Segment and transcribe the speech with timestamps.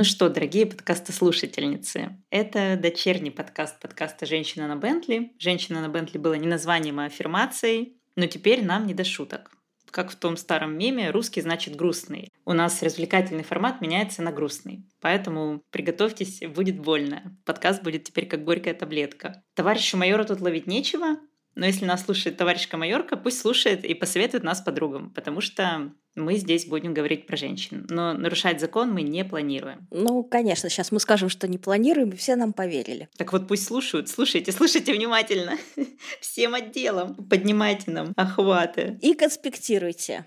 [0.00, 5.34] Ну что, дорогие подкастослушательницы, это дочерний подкаст подкаста «Женщина на Бентли».
[5.38, 9.50] «Женщина на Бентли» было не названием, а аффирмацией, но теперь нам не до шуток.
[9.90, 12.32] Как в том старом меме, русский значит грустный.
[12.46, 14.88] У нас развлекательный формат меняется на грустный.
[15.02, 17.36] Поэтому приготовьтесь, будет больно.
[17.44, 19.42] Подкаст будет теперь как горькая таблетка.
[19.52, 21.18] Товарищу майора тут ловить нечего,
[21.60, 26.36] но если нас слушает товарищка майорка, пусть слушает и посоветует нас подругам, потому что мы
[26.36, 27.86] здесь будем говорить про женщин.
[27.90, 29.86] Но нарушать закон мы не планируем.
[29.90, 33.10] Ну, конечно, сейчас мы скажем, что не планируем, и все нам поверили.
[33.18, 34.08] Так вот пусть слушают.
[34.08, 35.58] Слушайте, слушайте внимательно.
[36.22, 37.14] Всем отделом.
[37.28, 38.98] Поднимайте нам охваты.
[39.02, 40.24] И конспектируйте.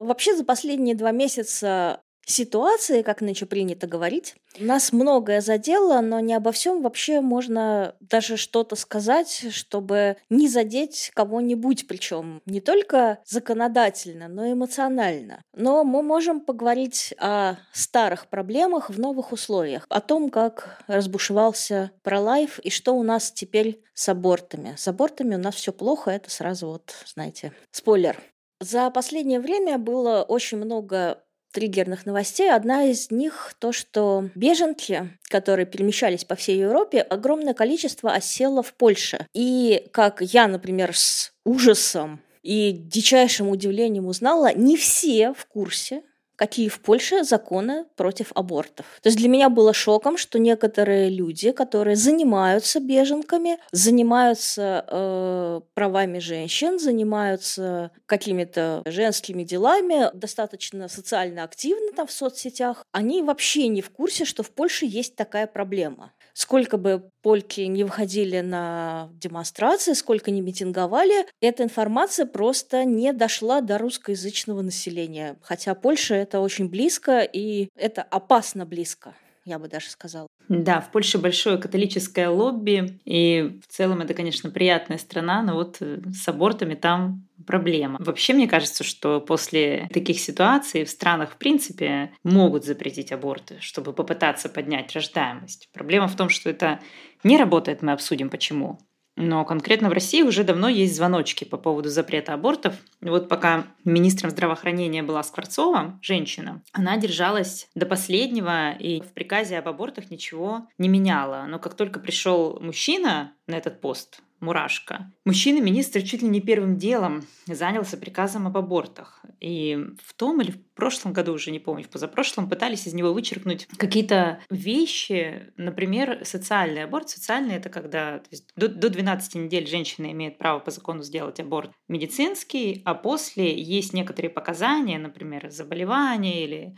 [0.00, 4.34] Вообще за последние два месяца ситуации, как нынче принято говорить.
[4.58, 11.10] Нас многое задело, но не обо всем вообще можно даже что-то сказать, чтобы не задеть
[11.14, 15.42] кого-нибудь, причем не только законодательно, но и эмоционально.
[15.54, 22.58] Но мы можем поговорить о старых проблемах в новых условиях, о том, как разбушевался пролайф
[22.58, 24.74] и что у нас теперь с абортами.
[24.76, 28.18] С абортами у нас все плохо, это сразу вот, знаете, спойлер.
[28.60, 32.50] За последнее время было очень много триггерных новостей.
[32.50, 38.74] Одна из них то, что беженки, которые перемещались по всей Европе, огромное количество осело в
[38.74, 39.26] Польше.
[39.32, 46.02] И как я, например, с ужасом и дичайшим удивлением узнала, не все в курсе,
[46.42, 48.86] какие в Польше законы против абортов.
[49.00, 56.18] То есть для меня было шоком, что некоторые люди, которые занимаются беженками, занимаются э, правами
[56.18, 63.90] женщин, занимаются какими-то женскими делами, достаточно социально активны там в соцсетях, они вообще не в
[63.90, 70.30] курсе, что в Польше есть такая проблема сколько бы польки не выходили на демонстрации, сколько
[70.30, 75.36] не митинговали, эта информация просто не дошла до русскоязычного населения.
[75.42, 80.28] Хотя Польша это очень близко, и это опасно близко я бы даже сказала.
[80.48, 85.78] Да, в Польше большое католическое лобби, и в целом это, конечно, приятная страна, но вот
[85.80, 87.98] э, с абортами там проблема.
[88.00, 93.92] Вообще, мне кажется, что после таких ситуаций в странах, в принципе, могут запретить аборты, чтобы
[93.92, 95.68] попытаться поднять рождаемость.
[95.72, 96.80] Проблема в том, что это
[97.24, 98.78] не работает, мы обсудим почему.
[99.16, 102.74] Но конкретно в России уже давно есть звоночки по поводу запрета абортов.
[103.02, 109.58] И вот пока министром здравоохранения была Скворцова, женщина, она держалась до последнего и в приказе
[109.58, 111.44] об абортах ничего не меняла.
[111.46, 115.10] Но как только пришел мужчина на этот пост, мурашка.
[115.24, 119.24] Мужчина-министр чуть ли не первым делом занялся приказом об абортах.
[119.40, 123.12] И в том или в прошлом году, уже не помню, в позапрошлом, пытались из него
[123.12, 127.08] вычеркнуть какие-то вещи, например, социальный аборт.
[127.08, 131.40] Социальный— это когда то есть, до, до 12 недель женщина имеет право по закону сделать
[131.40, 136.76] аборт медицинский, а после есть некоторые показания, например, заболевания или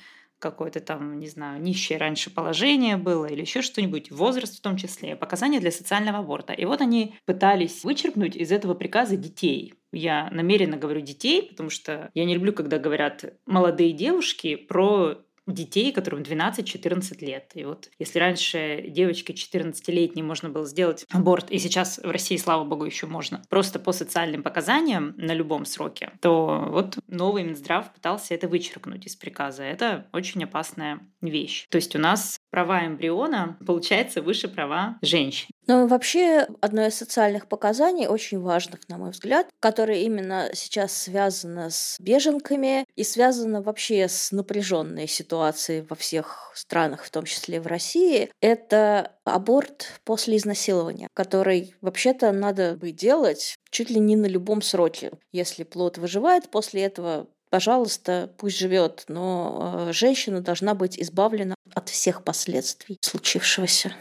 [0.50, 5.16] какое-то там, не знаю, нищее раньше положение было или еще что-нибудь, возраст в том числе,
[5.16, 6.52] показания для социального аборта.
[6.52, 9.74] И вот они пытались вычеркнуть из этого приказа детей.
[9.92, 15.92] Я намеренно говорю детей, потому что я не люблю, когда говорят молодые девушки про детей,
[15.92, 17.50] которым 12-14 лет.
[17.54, 22.64] И вот если раньше девочке 14-летней можно было сделать аборт, и сейчас в России, слава
[22.64, 28.34] богу, еще можно, просто по социальным показаниям на любом сроке, то вот новый Минздрав пытался
[28.34, 29.62] это вычеркнуть из приказа.
[29.62, 31.66] Это очень опасная вещь.
[31.68, 35.48] То есть у нас права эмбриона, получается, выше права женщин.
[35.66, 41.70] Но вообще одно из социальных показаний, очень важных, на мой взгляд, которое именно сейчас связано
[41.70, 47.66] с беженками и связано вообще с напряженной ситуацией во всех странах, в том числе в
[47.66, 54.62] России, это аборт после изнасилования, который вообще-то надо бы делать чуть ли не на любом
[54.62, 55.10] сроке.
[55.32, 61.88] Если плод выживает после этого, пожалуйста, пусть живет, но э, женщина должна быть избавлена от
[61.88, 63.94] всех последствий случившегося.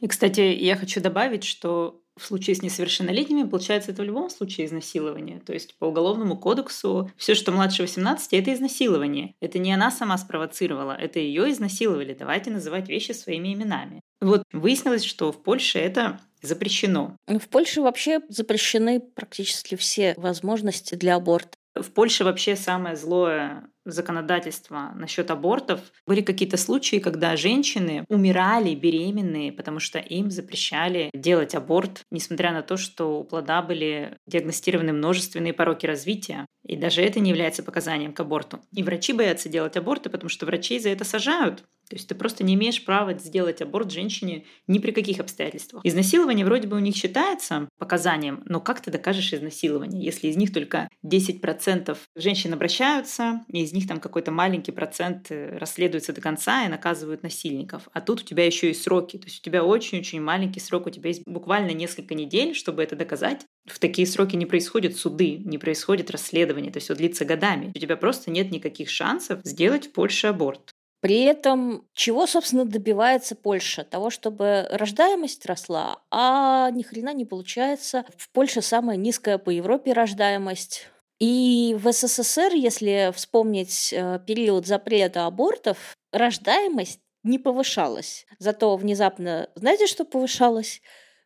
[0.00, 4.66] И, кстати, я хочу добавить, что в случае с несовершеннолетними, получается, это в любом случае
[4.66, 5.40] изнасилование.
[5.40, 9.34] То есть по уголовному кодексу все, что младше 18, это изнасилование.
[9.40, 12.14] Это не она сама спровоцировала, это ее изнасиловали.
[12.18, 14.00] Давайте называть вещи своими именами.
[14.20, 17.16] Вот выяснилось, что в Польше это запрещено.
[17.26, 21.50] В Польше вообще запрещены практически все возможности для аборта.
[21.74, 25.80] В Польше вообще самое злое законодательство насчет абортов.
[26.06, 32.62] Были какие-то случаи, когда женщины умирали беременные, потому что им запрещали делать аборт, несмотря на
[32.62, 36.46] то, что у плода были диагностированы множественные пороки развития.
[36.66, 38.60] И даже это не является показанием к аборту.
[38.72, 41.62] И врачи боятся делать аборты, потому что врачей за это сажают.
[41.88, 45.84] То есть ты просто не имеешь права сделать аборт женщине ни при каких обстоятельствах.
[45.84, 50.52] Изнасилование вроде бы у них считается показанием, но как ты докажешь изнасилование, если из них
[50.52, 56.64] только 10% женщин обращаются, и из них там какой-то маленький процент э, расследуется до конца
[56.64, 57.88] и наказывают насильников.
[57.92, 59.18] А тут у тебя еще и сроки.
[59.18, 62.96] То есть у тебя очень-очень маленький срок, у тебя есть буквально несколько недель, чтобы это
[62.96, 63.44] доказать.
[63.66, 67.72] В такие сроки не происходят суды, не происходит расследование, то есть это длится годами.
[67.74, 70.72] У тебя просто нет никаких шансов сделать в Польше аборт.
[71.00, 73.84] При этом, чего, собственно, добивается Польша?
[73.84, 78.04] Того, чтобы рождаемость росла, а ни хрена не получается.
[78.16, 80.88] В Польше самая низкая по Европе рождаемость.
[81.18, 88.26] И в СССР, если вспомнить э, период запрета абортов, рождаемость не повышалась.
[88.38, 90.82] Зато внезапно, знаете, что повышалось?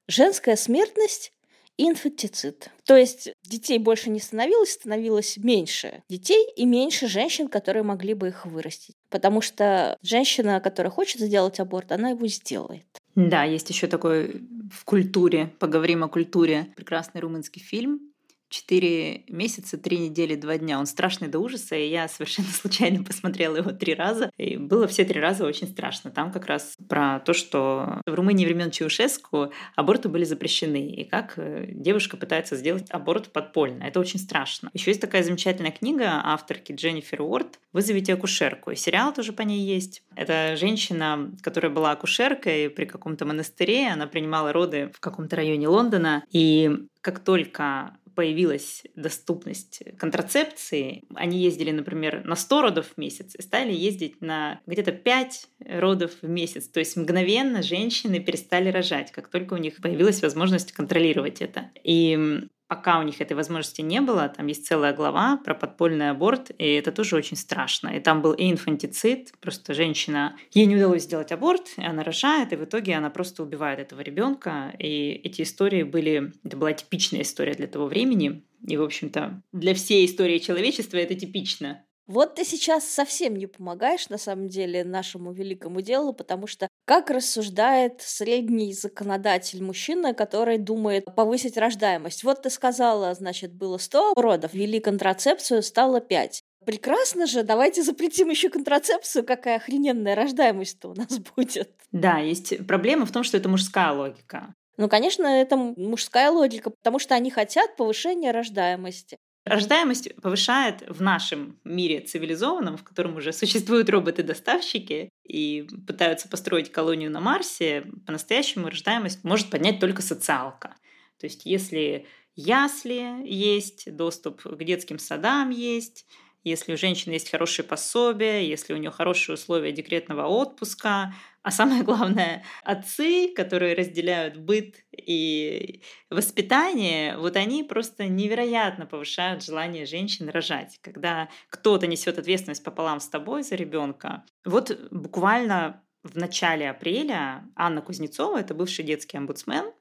[0.06, 1.32] Женская смертность
[1.76, 2.70] инфантицид.
[2.84, 8.28] То есть детей больше не становилось, становилось меньше детей и меньше женщин, которые могли бы
[8.28, 8.96] их вырастить.
[9.08, 12.84] Потому что женщина, которая хочет сделать аборт, она его сделает.
[13.14, 18.09] Да, есть еще такой в культуре, поговорим о культуре, прекрасный румынский фильм
[18.50, 20.80] Четыре месяца, три недели, два дня.
[20.80, 24.32] Он страшный до ужаса, и я совершенно случайно посмотрела его три раза.
[24.38, 26.10] И было все три раза очень страшно.
[26.10, 31.34] Там как раз про то, что в Румынии времен Чаушеску аборты были запрещены, и как
[31.36, 33.84] э, девушка пытается сделать аборт подпольно.
[33.84, 34.70] Это очень страшно.
[34.74, 38.72] Еще есть такая замечательная книга авторки Дженнифер Уорд «Вызовите акушерку».
[38.72, 40.02] И сериал тоже по ней есть.
[40.16, 43.90] Это женщина, которая была акушеркой при каком-то монастыре.
[43.90, 46.24] Она принимала роды в каком-то районе Лондона.
[46.32, 53.40] И как только появилась доступность контрацепции, они ездили, например, на 100 родов в месяц и
[53.40, 56.68] стали ездить на где-то 5 родов в месяц.
[56.68, 61.70] То есть мгновенно женщины перестали рожать, как только у них появилась возможность контролировать это.
[61.82, 66.52] И пока у них этой возможности не было, там есть целая глава про подпольный аборт,
[66.56, 67.88] и это тоже очень страшно.
[67.88, 72.52] И там был и инфантицид, просто женщина, ей не удалось сделать аборт, и она рожает,
[72.52, 74.72] и в итоге она просто убивает этого ребенка.
[74.78, 79.74] И эти истории были, это была типичная история для того времени, и, в общем-то, для
[79.74, 81.84] всей истории человечества это типично.
[82.10, 87.08] Вот ты сейчас совсем не помогаешь, на самом деле, нашему великому делу, потому что как
[87.08, 92.24] рассуждает средний законодатель мужчина, который думает повысить рождаемость?
[92.24, 96.42] Вот ты сказала, значит, было 100 родов, ввели контрацепцию, стало 5.
[96.66, 101.70] Прекрасно же, давайте запретим еще контрацепцию, какая охрененная рождаемость-то у нас будет.
[101.92, 104.52] Да, есть проблема в том, что это мужская логика.
[104.78, 109.18] Ну, конечно, это мужская логика, потому что они хотят повышения рождаемости.
[109.44, 117.10] Рождаемость повышает в нашем мире цивилизованном, в котором уже существуют роботы-доставщики и пытаются построить колонию
[117.10, 120.74] на Марсе, по-настоящему рождаемость может поднять только социалка.
[121.18, 122.06] То есть если
[122.36, 126.06] ясли есть, доступ к детским садам есть,
[126.44, 131.82] если у женщины есть хорошие пособия, если у нее хорошие условия декретного отпуска, а самое
[131.82, 140.78] главное, отцы, которые разделяют быт и воспитание, вот они просто невероятно повышают желание женщин рожать.
[140.82, 144.24] Когда кто-то несет ответственность пополам с тобой за ребенка.
[144.44, 149.72] Вот буквально в начале апреля Анна Кузнецова, это бывший детский омбудсмен,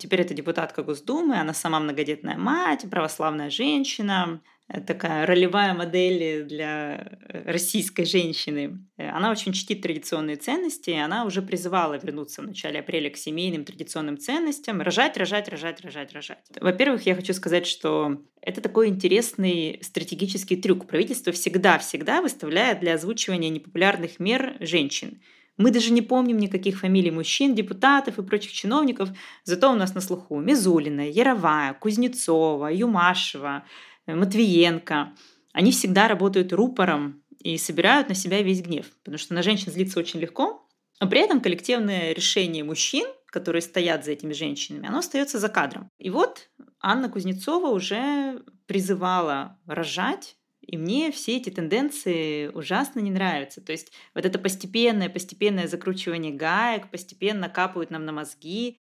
[0.00, 4.40] Теперь это депутатка Госдумы, она сама многодетная мать, православная женщина,
[4.86, 8.84] такая ролевая модель для э, российской женщины.
[8.96, 13.16] Э, она очень чтит традиционные ценности, и она уже призывала вернуться в начале апреля к
[13.16, 14.82] семейным традиционным ценностям.
[14.82, 16.38] Рожать, рожать, рожать, рожать, рожать.
[16.60, 20.86] Во-первых, я хочу сказать, что это такой интересный стратегический трюк.
[20.86, 25.20] Правительство всегда-всегда выставляет для озвучивания непопулярных мер женщин.
[25.58, 29.08] Мы даже не помним никаких фамилий мужчин, депутатов и прочих чиновников,
[29.44, 33.64] зато у нас на слуху Мизулина, Яровая, Кузнецова, Юмашева,
[34.06, 35.14] Матвиенко,
[35.52, 39.98] они всегда работают рупором и собирают на себя весь гнев, потому что на женщин злиться
[39.98, 40.66] очень легко,
[41.00, 45.90] но при этом коллективное решение мужчин, которые стоят за этими женщинами, оно остается за кадром.
[45.98, 46.48] И вот
[46.80, 53.60] Анна Кузнецова уже призывала рожать, и мне все эти тенденции ужасно не нравятся.
[53.60, 58.80] То есть вот это постепенное, постепенное закручивание гаек, постепенно капают нам на мозги,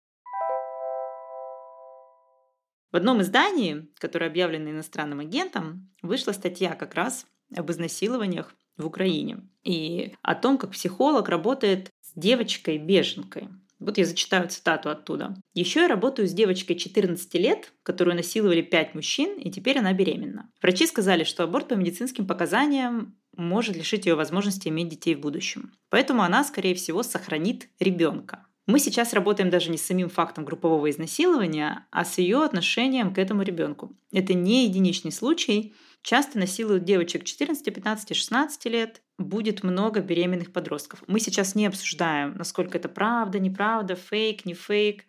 [2.91, 7.25] в одном издании, которое объявлено иностранным агентом, вышла статья как раз
[7.55, 13.49] об изнасилованиях в Украине и о том, как психолог работает с девочкой-беженкой.
[13.79, 15.35] Вот я зачитаю цитату оттуда.
[15.53, 20.49] Еще я работаю с девочкой 14 лет, которую насиловали 5 мужчин, и теперь она беременна.
[20.61, 25.73] Врачи сказали, что аборт по медицинским показаниям может лишить ее возможности иметь детей в будущем.
[25.89, 28.47] Поэтому она, скорее всего, сохранит ребенка.
[28.67, 33.17] Мы сейчас работаем даже не с самим фактом группового изнасилования, а с ее отношением к
[33.17, 33.97] этому ребенку.
[34.11, 35.73] Это не единичный случай.
[36.01, 41.01] часто насилуют девочек 14, 15, 16 лет, будет много беременных подростков.
[41.07, 45.05] Мы сейчас не обсуждаем, насколько это правда, неправда, фейк, не фейк.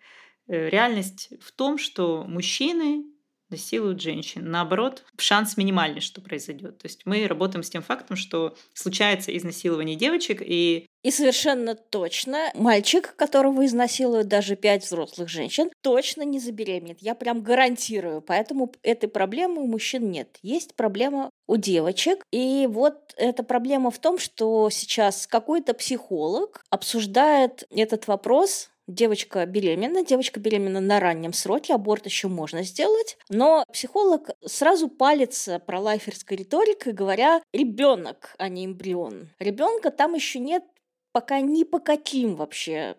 [0.46, 3.04] Э, реальность в том, что мужчины
[3.50, 4.50] насилуют женщин.
[4.50, 6.78] Наоборот, шанс минимальный, что произойдет.
[6.78, 12.50] То есть мы работаем с тем фактом, что случается изнасилование девочек, и и совершенно точно
[12.54, 17.00] мальчик, которого изнасилуют даже пять взрослых женщин, точно не забеременеет.
[17.00, 18.20] Я прям гарантирую.
[18.20, 20.38] Поэтому этой проблемы у мужчин нет.
[20.42, 22.24] Есть проблема у девочек.
[22.32, 30.04] И вот эта проблема в том, что сейчас какой-то психолог обсуждает этот вопрос девочка беременна,
[30.04, 36.38] девочка беременна на раннем сроке, аборт еще можно сделать, но психолог сразу палится про лайферской
[36.38, 39.28] риторикой, говоря ребенок, а не эмбрион.
[39.38, 40.64] Ребенка там еще нет
[41.12, 42.96] пока ни по каким вообще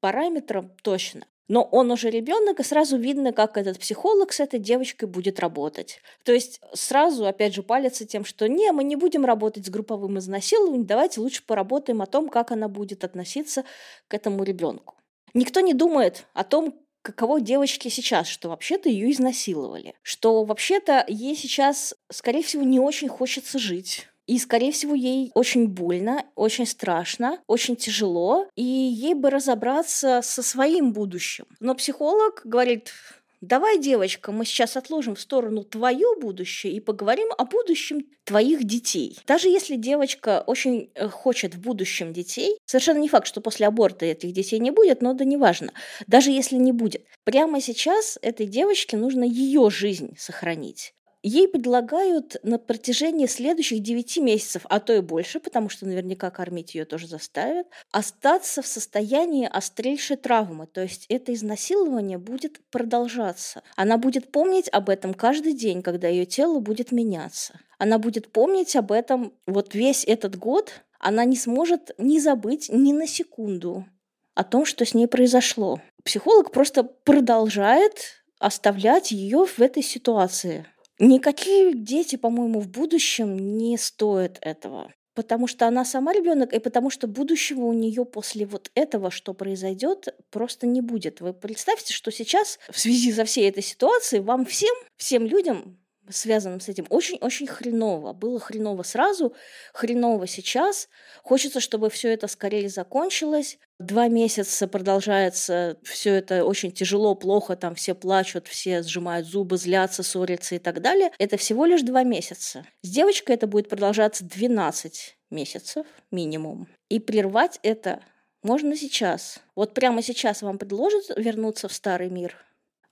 [0.00, 1.26] параметрам точно.
[1.48, 6.00] Но он уже ребенок, и сразу видно, как этот психолог с этой девочкой будет работать.
[6.22, 10.18] То есть сразу, опять же, палится тем, что не, мы не будем работать с групповым
[10.18, 13.64] изнасилованием, давайте лучше поработаем о том, как она будет относиться
[14.06, 14.94] к этому ребенку.
[15.34, 21.36] Никто не думает о том, каково девочке сейчас, что вообще-то ее изнасиловали, что вообще-то ей
[21.36, 24.06] сейчас, скорее всего, не очень хочется жить.
[24.26, 30.42] И, скорее всего, ей очень больно, очень страшно, очень тяжело, и ей бы разобраться со
[30.42, 31.46] своим будущим.
[31.58, 32.92] Но психолог говорит,
[33.40, 39.18] Давай, девочка, мы сейчас отложим в сторону твое будущее и поговорим о будущем твоих детей.
[39.26, 44.04] Даже если девочка очень э, хочет в будущем детей, совершенно не факт, что после аборта
[44.04, 45.72] этих детей не будет, но да неважно.
[46.06, 47.06] Даже если не будет.
[47.24, 54.62] Прямо сейчас этой девочке нужно ее жизнь сохранить ей предлагают на протяжении следующих 9 месяцев,
[54.68, 60.16] а то и больше, потому что наверняка кормить ее тоже заставят, остаться в состоянии острейшей
[60.16, 60.66] травмы.
[60.66, 63.62] То есть это изнасилование будет продолжаться.
[63.76, 67.60] Она будет помнить об этом каждый день, когда ее тело будет меняться.
[67.78, 70.72] Она будет помнить об этом вот весь этот год.
[70.98, 73.86] Она не сможет ни забыть ни на секунду
[74.34, 75.80] о том, что с ней произошло.
[76.04, 80.66] Психолог просто продолжает оставлять ее в этой ситуации.
[81.00, 84.92] Никакие дети, по-моему, в будущем не стоят этого.
[85.14, 89.34] Потому что она сама ребенок, и потому что будущего у нее после вот этого, что
[89.34, 91.20] произойдет, просто не будет.
[91.20, 95.78] Вы представьте, что сейчас в связи со всей этой ситуацией вам всем, всем людям
[96.12, 98.12] связанным с этим, очень-очень хреново.
[98.12, 99.34] Было хреново сразу,
[99.72, 100.88] хреново сейчас.
[101.22, 103.58] Хочется, чтобы все это скорее закончилось.
[103.78, 110.02] Два месяца продолжается все это очень тяжело, плохо, там все плачут, все сжимают зубы, злятся,
[110.02, 111.10] ссорятся и так далее.
[111.18, 112.66] Это всего лишь два месяца.
[112.82, 116.68] С девочкой это будет продолжаться 12 месяцев минимум.
[116.88, 118.02] И прервать это
[118.42, 119.40] можно сейчас.
[119.54, 122.36] Вот прямо сейчас вам предложат вернуться в старый мир.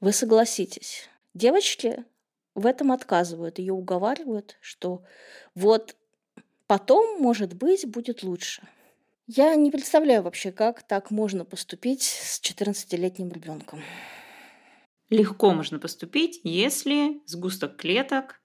[0.01, 1.09] Вы согласитесь.
[1.35, 2.05] Девочки
[2.59, 5.03] в этом отказывают, ее уговаривают, что
[5.55, 5.97] вот
[6.67, 8.63] потом, может быть, будет лучше.
[9.27, 13.83] Я не представляю вообще, как так можно поступить с 14-летним ребенком.
[15.11, 18.41] Легко можно поступить, если сгусток клеток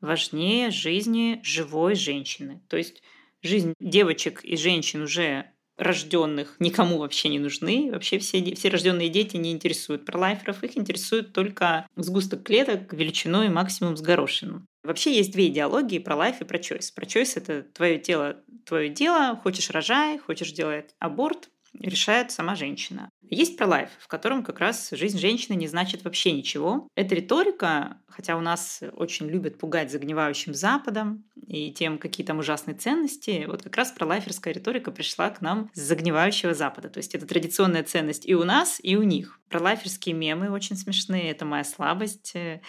[0.00, 2.60] важнее жизни живой женщины.
[2.68, 3.02] То есть
[3.42, 7.90] жизнь девочек и женщин уже рожденных никому вообще не нужны.
[7.92, 13.48] Вообще все, все рожденные дети не интересуют про лайферов, их интересует только сгусток клеток величиной
[13.48, 14.66] максимум с горошину.
[14.82, 16.90] Вообще есть две идеологии про лайф и про чойс.
[16.90, 18.36] Про чойс— это твое тело,
[18.66, 21.48] твое дело, хочешь рожай, хочешь делать аборт,
[21.78, 23.10] решает сама женщина.
[23.22, 26.86] Есть про лайф, в котором как раз жизнь женщины не значит вообще ничего.
[26.94, 32.76] Эта риторика, хотя у нас очень любят пугать загнивающим Западом и тем, какие там ужасные
[32.76, 36.90] ценности, вот как раз про лайферская риторика пришла к нам с загнивающего Запада.
[36.90, 39.40] То есть это традиционная ценность и у нас, и у них.
[39.48, 42.60] Про лайферские мемы очень смешные, это моя слабость, э,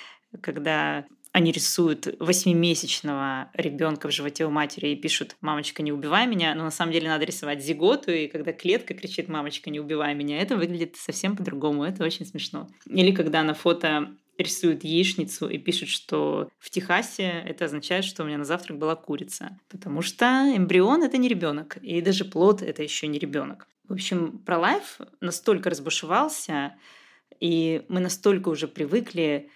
[0.41, 6.53] когда они рисуют восьмимесячного ребенка в животе у матери и пишут «мамочка, не убивай меня»,
[6.53, 10.39] но на самом деле надо рисовать зиготу, и когда клетка кричит «мамочка, не убивай меня»,
[10.39, 12.69] это выглядит совсем по-другому, это очень смешно.
[12.85, 18.27] Или когда на фото рисуют яичницу и пишут, что в Техасе это означает, что у
[18.27, 19.59] меня на завтрак была курица.
[19.69, 20.25] Потому что
[20.55, 23.67] эмбрион— это не ребенок, и даже плод— это еще не ребенок.
[23.87, 26.75] В общем, про лайф настолько разбушевался,
[27.39, 29.49] и мы настолько уже привыкли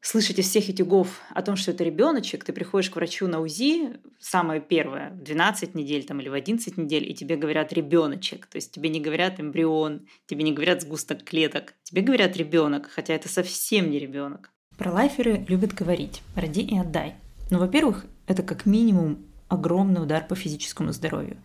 [0.00, 3.98] слышать из всех этюгов о том, что это ребеночек, ты приходишь к врачу на УЗИ,
[4.18, 8.46] самое первое, в 12 недель там, или в 11 недель, и тебе говорят ребеночек.
[8.46, 13.14] То есть тебе не говорят эмбрион, тебе не говорят сгусток клеток, тебе говорят ребенок, хотя
[13.14, 14.50] это совсем не ребенок.
[14.78, 17.16] Про лайферы любят говорить «роди и отдай».
[17.50, 21.36] Ну, во-первых, это как минимум огромный удар по физическому здоровью.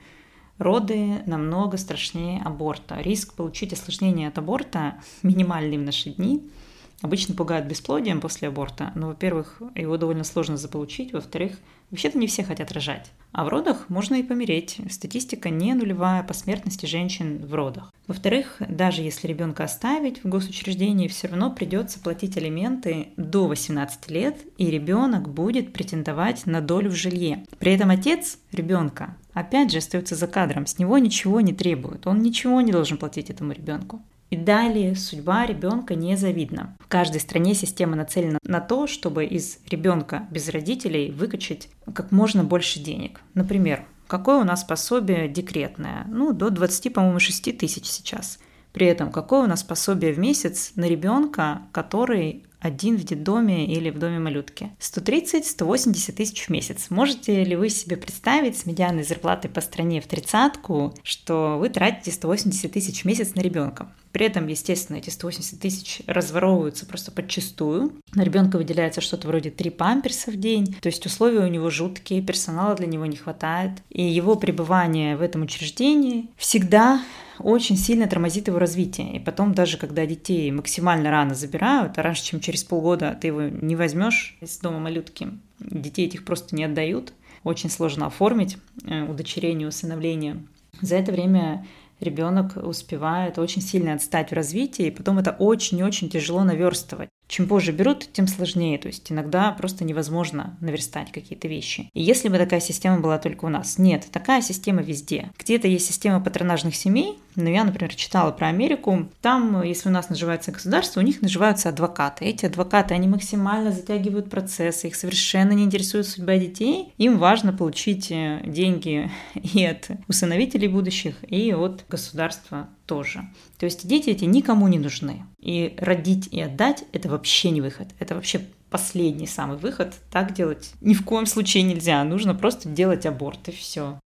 [0.57, 3.01] Роды намного страшнее аборта.
[3.01, 6.49] Риск получить осложнение от аборта минимальный в наши дни–
[7.01, 8.91] обычно пугают бесплодием после аборта.
[8.95, 11.13] Но, во-первых, его довольно сложно заполучить.
[11.13, 11.53] Во-вторых,
[11.91, 13.11] вообще-то не все хотят рожать.
[13.31, 14.79] А в родах можно и помереть.
[14.89, 17.93] Статистика не нулевая по смертности женщин в родах.
[18.07, 24.37] Во-вторых, даже если ребенка оставить в госучреждении, все равно придется платить алименты до 18 лет,
[24.57, 27.45] и ребенок будет претендовать на долю в жилье.
[27.59, 32.21] При этом отец ребенка опять же остается за кадром, с него ничего не требуют, он
[32.21, 34.01] ничего не должен платить этому ребенку.
[34.35, 36.75] И далее судьба ребенка незавидна.
[36.81, 42.43] В каждой стране система нацелена на то, чтобы из ребенка без родителей выкачать как можно
[42.43, 43.21] больше денег.
[43.33, 46.03] Например, какое у нас пособие декретное?
[46.09, 48.39] Ну, до 20, по-моему, 6 тысяч сейчас.
[48.73, 53.89] При этом какое у нас пособие в месяц на ребенка, который один в детдоме или
[53.89, 54.71] в доме малютки.
[54.79, 56.87] 130-180 тысяч в месяц.
[56.89, 62.11] Можете ли вы себе представить с медианной зарплатой по стране в тридцатку, что вы тратите
[62.11, 63.91] 180 тысяч в месяц на ребенка?
[64.11, 67.99] При этом, естественно, эти 180 тысяч разворовываются просто подчастую.
[68.13, 70.73] На ребенка выделяется что-то вроде 3 памперса в день.
[70.81, 73.71] То есть условия у него жуткие, персонала для него не хватает.
[73.89, 77.01] И его пребывание в этом учреждении всегда
[77.39, 79.15] очень сильно тормозит его развитие.
[79.15, 83.41] И потом даже когда детей максимально рано забирают, а раньше, чем через полгода ты его
[83.43, 87.13] не возьмешь из дома малютки, детей этих просто не отдают,
[87.43, 90.43] очень сложно оформить э, удочерение, усыновление.
[90.81, 91.65] За это время
[91.99, 97.09] ребенок успевает очень сильно отстать в развитии, и потом это очень-очень тяжело наверстывать.
[97.27, 98.77] Чем позже берут, тем сложнее.
[98.77, 101.89] То есть иногда просто невозможно наверстать какие-то вещи.
[101.93, 105.31] И если бы такая система была только у нас, нет, такая система везде.
[105.37, 109.09] Где-то есть система патронажных семей, но я, например, читала про Америку.
[109.21, 112.25] Там, если у нас наживается государство, у них наживаются адвокаты.
[112.25, 116.93] Эти адвокаты, они максимально затягивают процессы, их совершенно не интересует судьба детей.
[116.97, 123.27] Им важно получить э, деньги и от усыновителей будущих, и от государства тоже.
[123.57, 125.25] То есть дети эти никому не нужны.
[125.39, 127.87] И родить и отдать– это вообще не выход.
[127.99, 129.93] Это вообще последний самый выход.
[130.11, 132.03] Так делать ни в коем случае нельзя.
[132.03, 133.99] Нужно просто делать аборт и все.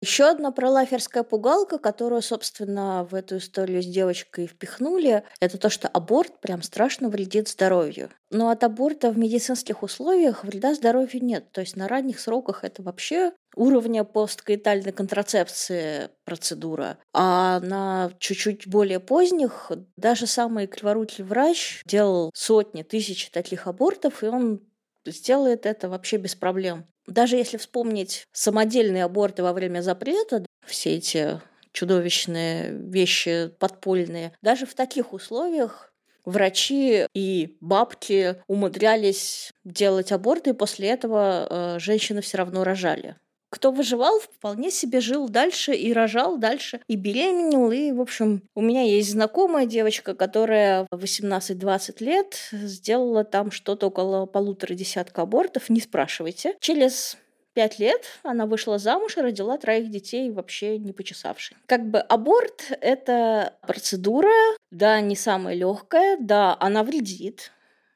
[0.00, 5.88] Еще одна пролаферская пугалка, которую, собственно, в эту историю с девочкой впихнули, это то, что
[5.88, 8.10] аборт прям страшно вредит здоровью.
[8.30, 11.50] Но от аборта в медицинских условиях вреда здоровью нет.
[11.50, 16.98] То есть на ранних сроках это вообще уровня посткоитальной контрацепции процедура.
[17.12, 24.28] А на чуть-чуть более поздних даже самый криворукий врач делал сотни, тысячи таких абортов, и
[24.28, 24.60] он
[25.04, 26.86] сделает это вообще без проблем.
[27.08, 31.40] Даже если вспомнить самодельные аборты во время запрета, все эти
[31.72, 35.92] чудовищные вещи подпольные, даже в таких условиях
[36.24, 43.16] врачи и бабки умудрялись делать аборты, и после этого э, женщины все равно рожали
[43.50, 47.70] кто выживал, вполне себе жил дальше и рожал дальше, и беременел.
[47.70, 53.88] И, в общем, у меня есть знакомая девочка, которая в 18-20 лет сделала там что-то
[53.88, 56.54] около полутора десятка абортов, не спрашивайте.
[56.60, 57.16] Через
[57.58, 61.56] пять лет она вышла замуж и родила троих детей, вообще не почесавши.
[61.66, 64.30] Как бы аборт— это процедура,
[64.70, 67.50] да, не самая легкая, да, она вредит,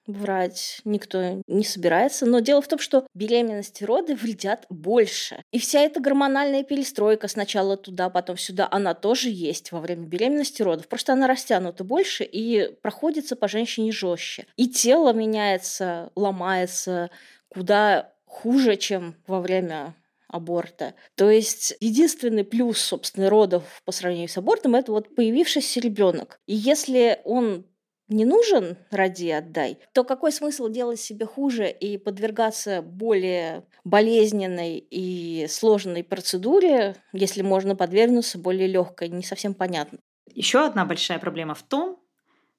[0.07, 2.27] врать никто не собирается.
[2.27, 5.43] Но дело в том, что беременности роды вредят больше.
[5.53, 10.63] И вся эта гормональная перестройка сначала туда, потом сюда, она тоже есть во время беременности
[10.63, 10.89] родов.
[10.89, 14.47] Просто она растянута больше и проходится по женщине жестче.
[14.57, 17.11] И тело меняется, ломается
[17.49, 19.95] куда хуже, чем во время
[20.33, 20.95] аборта.
[21.15, 26.41] То есть единственный плюс, собственно, родов по сравнению с абортом– это вот появившийся ребенок.
[26.47, 27.67] И если он
[28.13, 35.47] не нужен, ради отдай, то какой смысл делать себе хуже и подвергаться более болезненной и
[35.49, 39.99] сложной процедуре, если можно подвергнуться более легкой, не совсем понятно.
[40.27, 42.03] Еще одна большая проблема в том,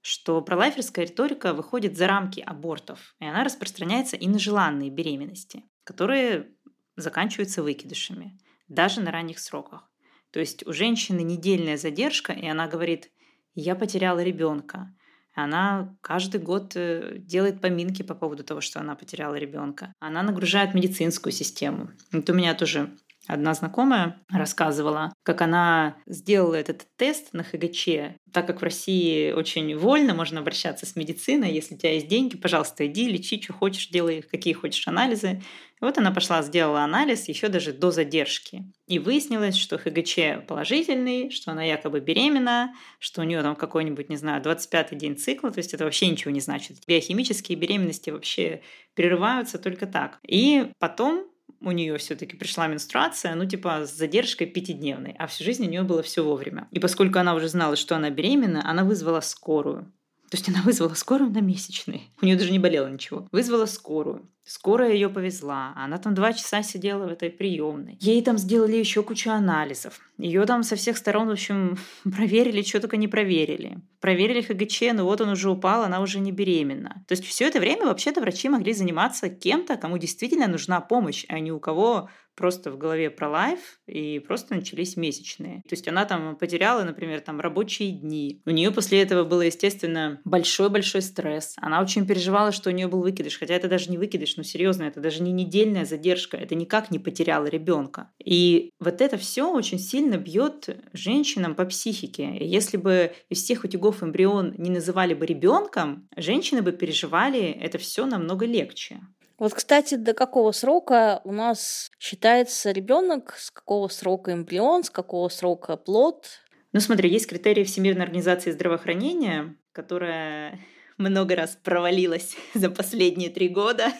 [0.02, 6.50] что пролайферская риторика выходит за рамки абортов, и она распространяется и на желанные беременности, которые
[6.98, 8.38] заканчиваются выкидышами,
[8.68, 9.90] даже на ранних сроках.
[10.32, 13.12] То есть у женщины недельная задержка, и она говорит,
[13.56, 14.94] я потеряла ребенка,
[15.34, 19.94] она каждый год э, делает поминки по поводу того, что она потеряла ребенка.
[20.00, 21.90] Она нагружает медицинскую систему.
[22.12, 22.92] Вот у меня тоже
[23.28, 29.78] Одна знакомая рассказывала, как она сделала этот тест на ХГЧ, так как в России очень
[29.78, 33.88] вольно можно обращаться с медициной, если у тебя есть деньги, пожалуйста, иди, лечи, что хочешь,
[33.88, 35.42] делай, какие хочешь анализы.
[35.82, 38.64] И вот она пошла, сделала анализ еще даже до задержки.
[38.88, 44.18] И выяснилось, что ХГЧ положительный, что она якобы беременна, что у нее там какой-нибудь, не
[44.18, 46.78] знаю, 25-й день цикла, то есть это вообще ничего не значит.
[46.88, 48.62] Биохимические беременности вообще
[48.96, 50.20] прерываются только так.
[50.28, 51.26] И потом
[51.64, 55.84] у нее все-таки пришла менструация, ну, типа, с задержкой пятидневной, а всю жизнь у нее
[55.84, 56.68] было все вовремя.
[56.72, 59.92] И поскольку она уже знала, что она беременна, она вызвала скорую.
[60.34, 62.02] То есть она вызвала скорую на месячные.
[62.24, 63.28] У нее даже не болело ничего.
[63.32, 64.28] Вызвала скорую.
[64.44, 65.74] Скорая ее повезла.
[65.76, 68.00] Она там два часа сидела в этой приемной.
[68.02, 70.00] Ей там сделали еще кучу анализов.
[70.18, 73.78] Ее там со всех сторон, в общем, проверили, что только не проверили.
[74.02, 77.06] Проверили ХГЧ, но вот он уже упал, она уже не беременна.
[77.08, 81.40] То есть все это время вообще-то врачи могли заниматься кем-то, кому действительно нужна помощь, а
[81.40, 85.62] не у кого просто в голове про лайф, и просто начались месячные.
[85.68, 88.42] То есть она там потеряла, например, там рабочие дни.
[88.46, 91.56] У нее после этого было, естественно, большой-большой стресс.
[91.58, 94.84] Она очень переживала, что у нее был выкидыш, хотя это даже не выкидыш, ну серьезно,
[94.84, 98.12] это даже не недельная задержка, это никак не потеряла ребенка.
[98.24, 102.38] И вот это все очень сильно бьет женщинам по психике.
[102.38, 107.78] И если бы из всех утюгов эмбрион не называли бы ребенком, женщины бы переживали это
[107.78, 109.02] все намного легче.
[109.40, 115.30] Вот, кстати, до какого срока у нас считается ребенок, с какого срока эмбрион, с какого
[115.30, 116.28] срока плод?
[116.72, 120.60] Ну смотри, есть критерии Всемирной организации здравоохранения, которая
[120.98, 123.92] много раз провалилась за последние три года,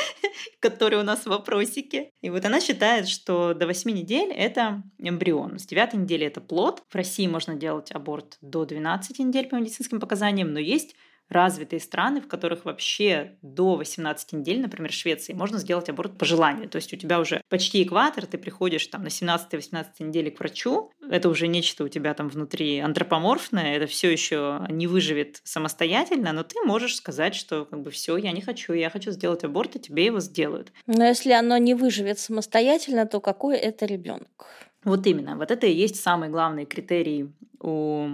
[0.60, 2.10] которые у нас в вопросике.
[2.20, 6.82] И вот она считает, что до 8 недель это эмбрион, с 9 недели это плод.
[6.88, 10.94] В России можно делать аборт до 12 недель по медицинским показаниям, но есть
[11.28, 16.24] развитые страны, в которых вообще до 18 недель, например, в Швеции, можно сделать аборт по
[16.24, 16.68] желанию.
[16.68, 20.90] То есть у тебя уже почти экватор, ты приходишь там на 17-18 неделе к врачу,
[21.10, 26.42] это уже нечто у тебя там внутри антропоморфное, это все еще не выживет самостоятельно, но
[26.42, 29.80] ты можешь сказать, что как бы все, я не хочу, я хочу сделать аборт, и
[29.80, 30.72] тебе его сделают.
[30.86, 34.46] Но если оно не выживет самостоятельно, то какой это ребенок?
[34.84, 35.36] Вот именно.
[35.36, 38.08] Вот это и есть самый главный критерий у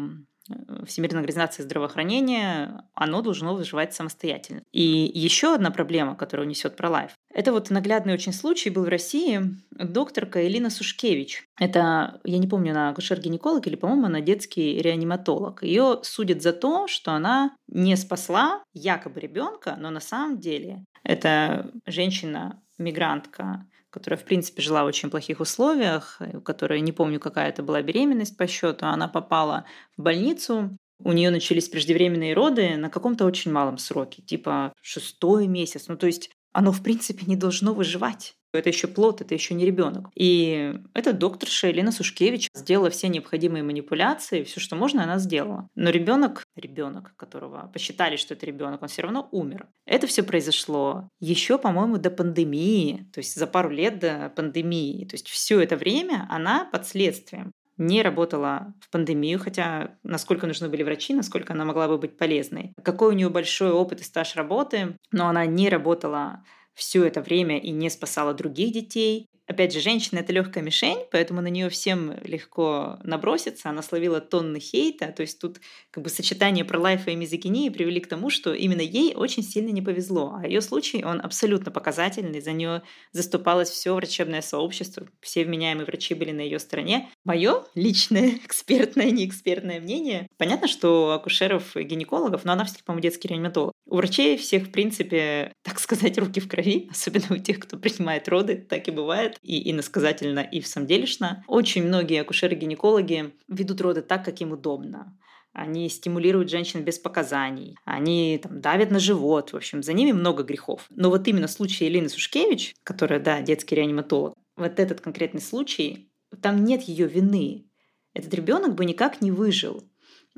[0.86, 4.62] Всемирной организации здравоохранения, оно должно выживать самостоятельно.
[4.72, 9.40] И еще одна проблема, которую несет ProLife, это вот наглядный очень случай был в России.
[9.70, 11.46] Докторка Элина Сушкевич.
[11.60, 15.62] Это, я не помню, она акушер-гинеколог или, по-моему, она детский реаниматолог.
[15.62, 21.70] Ее судят за то, что она не спасла якобы ребенка, но на самом деле это
[21.86, 27.62] женщина-мигрантка, которая, в принципе, жила в очень плохих условиях, у которой, не помню, какая это
[27.62, 29.64] была беременность по счету, она попала
[29.96, 35.86] в больницу, у нее начались преждевременные роды на каком-то очень малом сроке, типа шестой месяц.
[35.88, 38.37] Ну, то есть оно, в принципе, не должно выживать.
[38.52, 40.08] Это еще плод, это еще не ребенок.
[40.14, 45.68] И эта докторша Елена Сушкевич сделала все необходимые манипуляции, все, что можно, она сделала.
[45.74, 49.68] Но ребенок, ребенок, которого посчитали, что это ребенок, он все равно умер.
[49.84, 55.04] Это все произошло еще, по-моему, до пандемии, то есть за пару лет до пандемии.
[55.04, 60.68] То есть все это время она под следствием не работала в пандемию, хотя насколько нужны
[60.68, 62.74] были врачи, насколько она могла бы быть полезной.
[62.82, 66.42] Какой у нее большой опыт и стаж работы, но она не работала
[66.78, 69.28] все это время и не спасала других детей.
[69.48, 73.70] Опять же, женщина— это легкая мишень, поэтому на нее всем легко наброситься.
[73.70, 75.06] Она словила тонны хейта.
[75.10, 75.58] То есть тут
[75.90, 79.70] как бы сочетание про лайфа и мизогинии привели к тому, что именно ей очень сильно
[79.70, 80.36] не повезло.
[80.38, 82.42] А ее случай, он абсолютно показательный.
[82.42, 82.82] За нее
[83.12, 85.08] заступалось все врачебное сообщество.
[85.22, 87.08] Все вменяемые врачи были на ее стороне.
[87.24, 90.28] Мое личное экспертное, неэкспертное мнение.
[90.36, 93.72] Понятно, что акушеров и гинекологов, но она все-таки, по-моему, детский реаниматолог.
[93.86, 98.28] У врачей всех, в принципе, так сказать, руки в крови, особенно у тех, кто принимает
[98.28, 101.44] роды, так и бывает и иносказательно, и в самделишно.
[101.46, 105.18] Очень многие акушеры-гинекологи ведут роды так, как им удобно.
[105.52, 110.44] Они стимулируют женщин без показаний, они там, давят на живот, в общем, за ними много
[110.44, 110.86] грехов.
[110.90, 116.64] Но вот именно случай Елены Сушкевич, которая, да, детский реаниматолог, вот этот конкретный случай, там
[116.64, 117.66] нет ее вины.
[118.14, 119.88] Этот ребенок бы никак не выжил.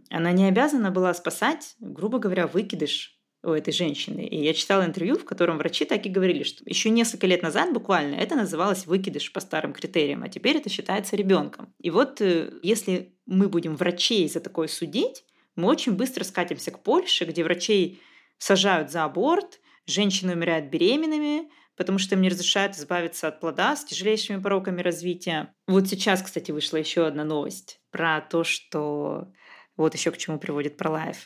[0.09, 4.27] Она не обязана была спасать, грубо говоря, выкидыш у этой женщины.
[4.27, 7.73] И я читала интервью, в котором врачи так и говорили, что еще несколько лет назад
[7.73, 11.73] буквально это называлось выкидыш по старым критериям, а теперь это считается ребенком.
[11.79, 15.25] И вот э, если мы будем врачей за такое судить,
[15.57, 18.01] мы очень быстро скатимся к Польше, где врачей
[18.39, 23.85] сажают за аборт, женщины умирают беременными, потому что им не разрешают избавиться от плода с
[23.85, 25.55] тяжелейшими пороками развития.
[25.67, 29.33] Вот сейчас, кстати, вышла еще одна новость про то, что
[29.77, 31.17] вот еще к чему приводит ProLife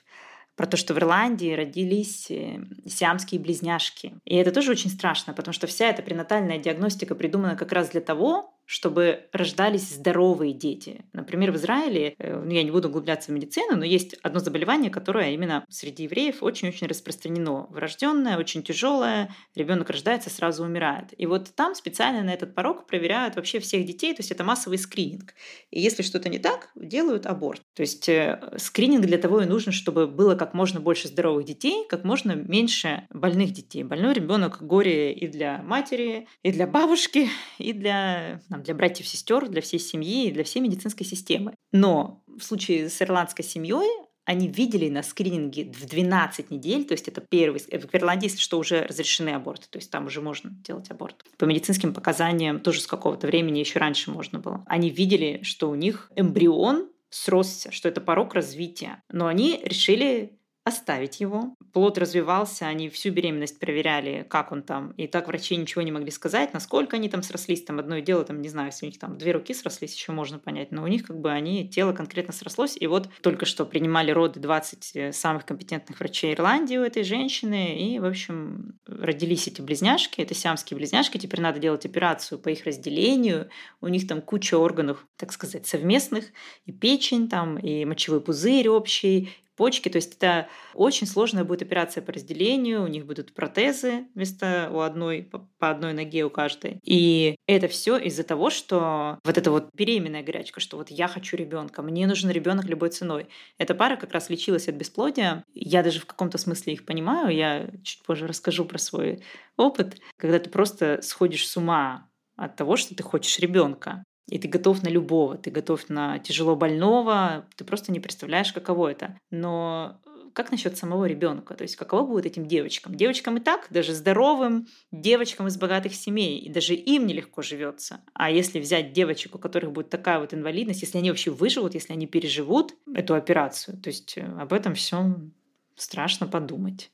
[0.57, 4.15] про то, что в Ирландии родились э, сиамские близняшки.
[4.25, 8.01] И это тоже очень страшно, потому что вся эта пренатальная диагностика придумана как раз для
[8.01, 11.05] того, чтобы рождались здоровые дети.
[11.13, 14.91] Например, в Израиле, э, ну, я не буду углубляться в медицину, но есть одно заболевание,
[14.91, 17.67] которое именно среди евреев очень-очень распространено.
[17.71, 21.09] Врожденное, очень тяжелое, ребенок рождается, сразу умирает.
[21.17, 24.79] И вот там специально на этот порог проверяют вообще всех детей, то есть это массовый
[24.79, 25.35] скрининг.
[25.71, 27.63] И если что-то не так, делают аборт.
[27.75, 31.87] То есть э, скрининг для того и нужен, чтобы было как можно больше здоровых детей,
[31.89, 33.85] как можно меньше больных детей.
[33.85, 39.81] Больной ребенок горе и для матери, и для бабушки, и для для братьев-сестер, для всей
[39.81, 41.55] семьи и для всей медицинской системы.
[41.73, 43.89] Но в случае с ирландской семьей
[44.25, 48.59] они видели на скрининге в 12 недель, то есть это первый, в Ирландии, если что,
[48.59, 51.25] уже разрешены аборты, то есть там уже можно делать аборт.
[51.37, 54.65] По медицинским показаниям тоже с какого-то времени еще раньше можно было.
[54.67, 59.03] Они видели, что у них эмбрион сросся, что это порог развития.
[59.11, 61.55] Но они решили оставить его.
[61.75, 64.93] Плод развивался, они всю беременность проверяли, как он там.
[64.93, 67.63] И так врачи ничего не могли сказать, насколько они там срослись.
[67.65, 70.39] Там одно дело, там, не знаю, если у них там две руки срослись, еще можно
[70.39, 70.73] понять.
[70.73, 72.77] Но у них как бы они, тело конкретно срослось.
[72.81, 77.79] И вот только что принимали роды 20 э, самых компетентных врачей Ирландии у этой женщины.
[77.79, 80.23] И, в общем, родились эти близняшки.
[80.23, 81.19] Это сиамские близняшки.
[81.19, 83.51] Теперь надо делать операцию по их разделению.
[83.83, 86.25] У них там куча органов, так сказать, совместных.
[86.65, 89.89] И печень там, и мочевой пузырь общий, почки.
[89.89, 94.81] То есть это очень сложная будет операция по разделению, у них будут протезы вместо у
[94.81, 96.79] одной, по одной ноге у каждой.
[96.85, 101.37] И это все из-за того, что вот эта вот беременная горячка, что вот я хочу
[101.37, 103.29] ребенка, мне нужен ребенок любой ценой.
[103.59, 105.45] Эта пара как раз лечилась от бесплодия.
[105.55, 109.23] Я даже в каком-то смысле их понимаю, я чуть позже расскажу про свой
[109.57, 114.05] опыт, когда ты просто сходишь с ума от того, что ты хочешь ребенка.
[114.29, 118.93] И ты готов на любого, ты готов на тяжело больного, ты просто не представляешь, каково
[118.93, 119.19] это.
[119.31, 121.55] Но э, как насчет самого ребенка?
[121.55, 122.95] То есть каково будет этим девочкам?
[122.95, 128.01] Девочкам и так, даже здоровым девочкам из богатых семей, и даже им нелегко живется.
[128.15, 131.93] А если взять девочек, у которых будет такая вот инвалидность, если они вообще выживут, если
[131.93, 135.35] они переживут эту операцию, то есть э, об этом всем
[135.77, 136.91] страшно подумать.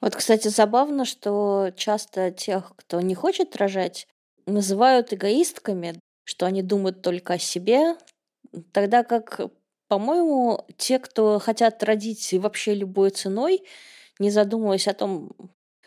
[0.00, 4.08] Вот, кстати, забавно, что часто тех, кто не хочет рожать,
[4.46, 7.96] называют эгоистками, что они думают только о себе,
[8.72, 9.40] тогда как,
[9.88, 13.62] по-моему, те, кто хотят родить вообще любой ценой,
[14.18, 15.32] не задумываясь о том,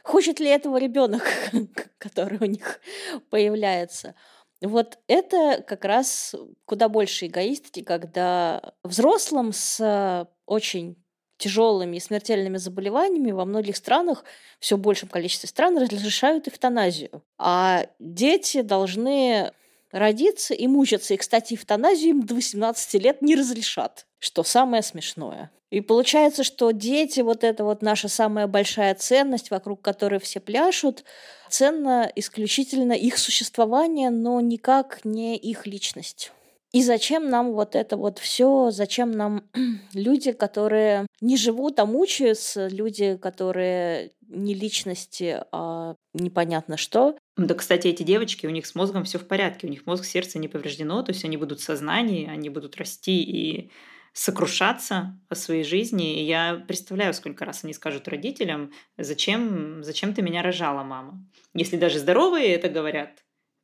[0.04, 1.24] хочет ли этого ребенок,
[1.98, 2.82] который у них
[3.30, 4.16] появляется.
[4.62, 10.96] Вот это как раз куда больше эгоистки, когда взрослым с очень
[11.38, 14.24] тяжелыми и смертельными заболеваниями во многих странах,
[14.60, 17.24] все большем количестве стран разрешают эвтаназию.
[17.38, 19.52] А дети должны
[19.94, 21.14] родиться и мучиться.
[21.14, 25.52] И, кстати, эвтаназию им до 18 лет не разрешат, что самое смешное.
[25.70, 31.04] И получается, что дети, вот это вот наша самая большая ценность, вокруг которой все пляшут,
[31.50, 36.32] ценно исключительно их существование, но никак не их личность.
[36.74, 38.72] И зачем нам вот это вот все?
[38.72, 39.44] Зачем нам
[39.94, 47.18] люди, которые не живут, а мучаются, люди, которые не личности, а непонятно что?
[47.38, 50.40] Да, кстати, эти девочки, у них с мозгом все в порядке, у них мозг, сердце
[50.40, 53.72] не повреждено, то есть они будут в сознании, они будут расти и
[54.14, 56.22] сокрушаться о своей жизни.
[56.22, 61.26] И я представляю, сколько раз они скажут родителям, зачем, зачем ты меня рожала, мама.
[61.54, 63.24] Если даже здоровые это говорят,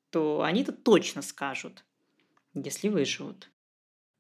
[0.10, 1.84] то они-то точно скажут
[2.54, 3.50] если выживут.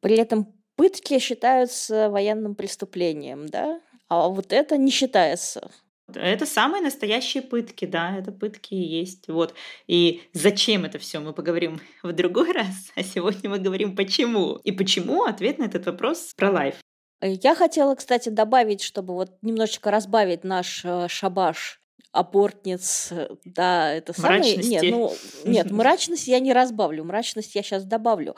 [0.02, 3.82] При этом пытки считаются военным преступлением, да?
[4.08, 5.72] А вот это не считается.
[6.16, 9.28] Это самые настоящие пытки, да, это пытки и есть.
[9.28, 9.54] Вот.
[9.88, 14.56] И зачем это все, мы поговорим в другой раз, а сегодня мы говорим почему.
[14.64, 16.76] И почему ответ на этот вопрос про лайф.
[17.22, 23.12] Я хотела, кстати, добавить, чтобы вот немножечко разбавить наш э, шабаш апортниц,
[23.46, 24.56] да, это самое...
[24.56, 25.14] Нет, ну,
[25.46, 28.36] нет, мрачность я не разбавлю, мрачность я сейчас добавлю.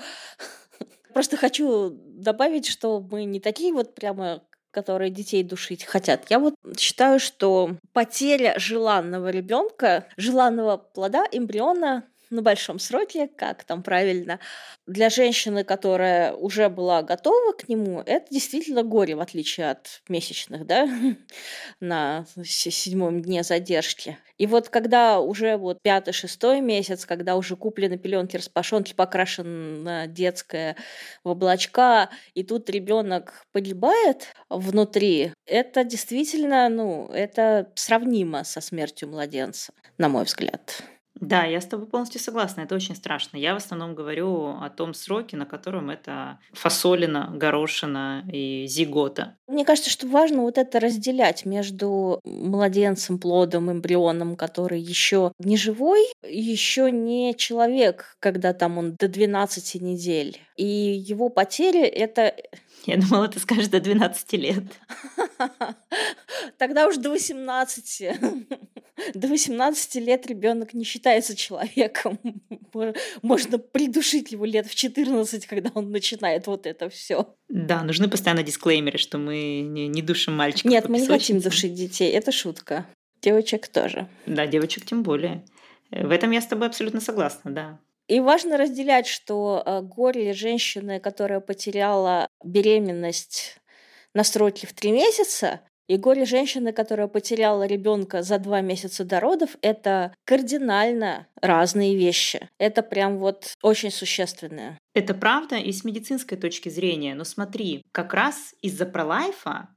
[1.14, 6.26] Просто хочу добавить, что мы не такие вот прямо которые детей душить хотят.
[6.30, 13.84] Я вот считаю, что потеря желанного ребенка, желанного плода, эмбриона на большом сроке, как там
[13.84, 14.40] правильно,
[14.88, 20.66] для женщины, которая уже была готова к нему, это действительно горе, в отличие от месячных,
[20.66, 20.88] да,
[21.80, 24.18] на седьмом дне задержки.
[24.38, 30.76] И вот когда уже вот пятый-шестой месяц, когда уже куплены пеленки, распашонки, покрашен на детское
[31.24, 39.74] в облачка, и тут ребенок погибает внутри, это действительно, ну, это сравнимо со смертью младенца,
[39.98, 40.84] на мой взгляд.
[41.22, 42.62] Да, я с тобой полностью согласна.
[42.62, 43.38] Это очень страшно.
[43.38, 49.38] Я в основном говорю о том сроке, на котором это фасолина, горошина и зигота.
[49.52, 56.06] Мне кажется, что важно вот это разделять между младенцем, плодом, эмбрионом, который еще не живой,
[56.24, 60.40] еще не человек, когда там он до 12 недель.
[60.56, 62.34] И его потери— это
[62.86, 64.64] я думала, ты скажешь до 12 лет.
[66.58, 68.20] Тогда уж до 18.
[69.16, 72.20] До 18 лет ребенок не считается человеком.
[73.24, 77.34] Можно придушить его лет в 14, когда он начинает вот это все.
[77.50, 80.72] Да, нужны постоянно дисклеймеры, что мы не, не душим мальчиков.
[80.72, 82.12] Нет, мы не хотим душить детей.
[82.12, 82.86] Это шутка.
[83.22, 84.08] Девочек тоже.
[84.26, 85.44] Да, девочек тем более.
[85.92, 87.80] В этом я с тобой абсолютно согласна, да.
[88.08, 93.58] И важно разделять, что э, горе женщины, которая потеряла беременность
[94.14, 99.20] на стройке в три месяца, и горе женщины, которая потеряла ребенка за два месяца до
[99.20, 102.48] родов, это кардинально разные вещи.
[102.60, 104.78] Это прям вот очень существенное.
[104.94, 107.14] Это правда и с медицинской точки зрения.
[107.14, 109.68] Но смотри, как раз из-за пролайфа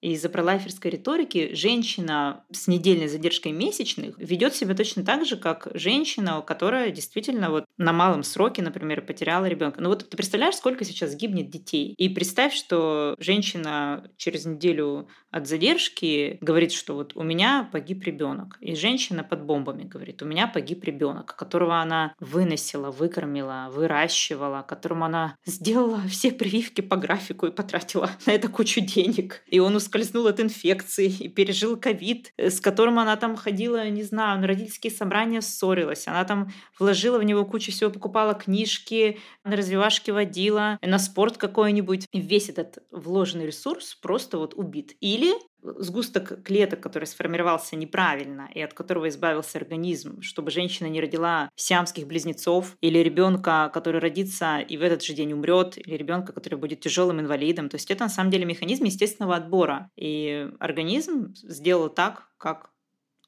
[0.00, 6.42] из-за пролайферской риторики женщина с недельной задержкой месячных ведет себя точно так же, как женщина,
[6.42, 9.80] которая действительно вот на малом сроке, например, потеряла ребенка.
[9.80, 11.94] Ну вот ты представляешь, сколько сейчас гибнет детей?
[11.96, 18.56] И представь, что женщина через неделю от задержки говорит, что вот у меня погиб ребенок.
[18.60, 25.04] И женщина под бомбами говорит, у меня погиб ребенок, которого она выносила, выкормила, выращивала, которому
[25.04, 29.42] она сделала все прививки по графику и потратила на это кучу денег.
[29.46, 34.02] И он ускользнул от инфекции и пережил ковид, э, с которым она там ходила, не
[34.02, 36.06] знаю, на родительские собрания ссорилась.
[36.06, 42.06] Она там вложила в него кучу всего, покупала книжки, на развивашки водила, на спорт какой-нибудь.
[42.12, 44.94] И весь этот вложенный ресурс просто вот убит.
[45.00, 51.50] Или сгусток клеток, который сформировался неправильно и от которого избавился организм, чтобы женщина не родила
[51.56, 56.58] сиамских близнецов или ребенка, который родится и в этот же день умрет, или ребенка, который
[56.58, 57.68] будет тяжелым инвалидом.
[57.68, 59.90] То есть это на самом деле механизм естественного отбора.
[59.96, 62.70] И организм сделал так, как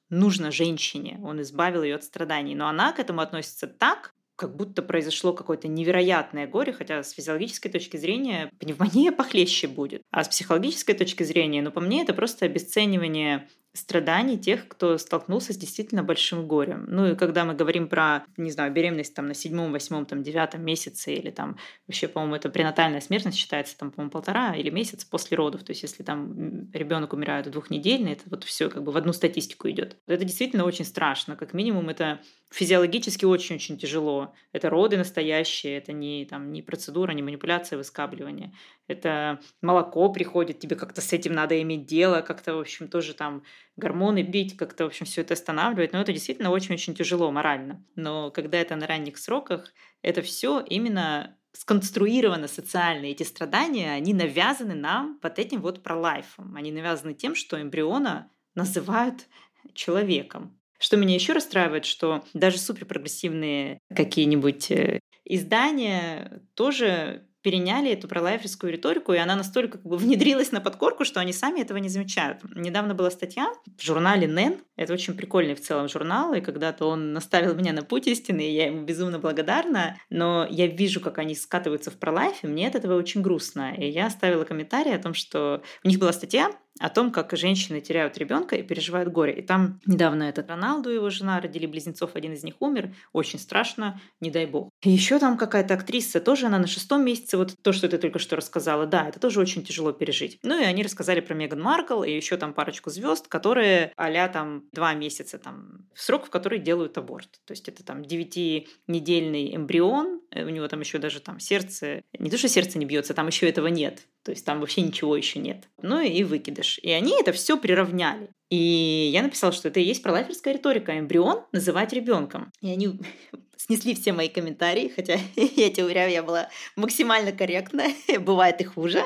[0.09, 1.21] нужно женщине.
[1.23, 2.55] Он избавил ее от страданий.
[2.55, 7.71] Но она к этому относится так, как будто произошло какое-то невероятное горе, хотя с физиологической
[7.71, 10.01] точки зрения пневмония похлеще будет.
[10.11, 15.53] А с психологической точки зрения, ну, по мне, это просто обесценивание страданий тех, кто столкнулся
[15.53, 16.87] с действительно большим горем.
[16.89, 20.65] Ну и когда мы говорим про, не знаю, беременность там на седьмом, восьмом, там девятом
[20.65, 21.57] месяце или там
[21.87, 25.63] вообще, по-моему, это пренатальная смертность считается там, по-моему, полтора или месяц после родов.
[25.63, 29.71] То есть если там ребенок умирает двухнедельный, это вот все как бы в одну статистику
[29.71, 29.99] идет.
[30.07, 31.37] Это действительно очень страшно.
[31.37, 34.35] Как минимум это физиологически очень-очень тяжело.
[34.53, 38.53] Это роды настоящие, это не, там, не процедура, не манипуляция, выскабливание.
[38.91, 43.45] Это молоко приходит, тебе как-то с этим надо иметь дело, как-то, в общем, тоже там
[43.77, 45.93] гормоны бить, как-то, в общем, все это останавливать.
[45.93, 47.85] Но это действительно очень-очень тяжело морально.
[47.95, 49.73] Но когда это на ранних сроках,
[50.03, 53.07] это все именно сконструировано социально.
[53.07, 56.57] Эти страдания, они навязаны нам вот этим вот пролайфом.
[56.57, 59.29] Они навязаны тем, что эмбриона называют
[59.73, 60.59] человеком.
[60.81, 69.13] Что меня еще расстраивает, что даже суперпрогрессивные какие-нибудь э, издания тоже переняли эту пролайферскую риторику,
[69.13, 72.39] и она настолько как бы внедрилась на подкорку, что они сами этого не замечают.
[72.55, 74.59] Недавно была статья в журнале «Нэн».
[74.77, 78.53] Это очень прикольный в целом журнал, и когда-то он наставил меня на путь истины, и
[78.53, 82.75] я ему безумно благодарна, но я вижу, как они скатываются в пролайф, и мне от
[82.75, 83.75] этого очень грустно.
[83.77, 86.51] И я оставила комментарий о том, что у них была статья
[86.81, 89.35] о том, как женщины теряют ребенка и переживают горе.
[89.35, 92.95] И там недавно этот Роналду и его жена родили близнецов, один из них умер.
[93.13, 94.71] Очень страшно, не дай бог.
[94.83, 98.37] Еще там какая-то актриса, тоже она на шестом месяце, вот то, что ты только что
[98.37, 100.39] рассказала, да, это тоже очень тяжело пережить.
[100.43, 104.65] Ну и они рассказали про Меган Маркл и еще там парочку звезд, которые а там
[104.73, 107.41] два месяца там срок, в который делают аборт.
[107.45, 112.31] То есть это там девятинедельный эмбрион, э, у него там еще даже там сердце, не
[112.31, 114.07] то, что сердце не бьется, там еще этого нет.
[114.23, 115.69] То есть там вообще ничего еще нет.
[115.83, 116.79] Ну и выкидыш.
[116.83, 118.31] И они это все приравняли.
[118.51, 120.99] И я написала, что это и есть пролайферская риторика.
[120.99, 122.53] Эмбрион называть ребенком.
[122.61, 123.01] И они
[123.57, 127.85] снесли все мои комментарии, хотя я тебе уверяю, я была максимально корректна.
[128.21, 129.05] Бывает и хуже.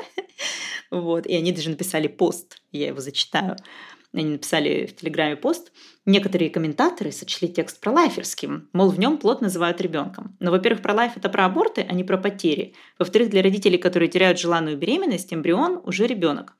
[0.91, 1.25] Вот.
[1.27, 2.61] И они даже написали пост.
[2.71, 3.55] Я его зачитаю.
[4.13, 5.71] Они написали в Телеграме пост.
[6.05, 10.35] Некоторые комментаторы сочли текст про лайферским, мол, в нем плод называют ребенком.
[10.39, 12.75] Но, во-первых, про лайф это про аборты, а не про потери.
[12.99, 16.55] Во-вторых, для родителей, которые теряют желанную беременность, эмбрион уже ребенок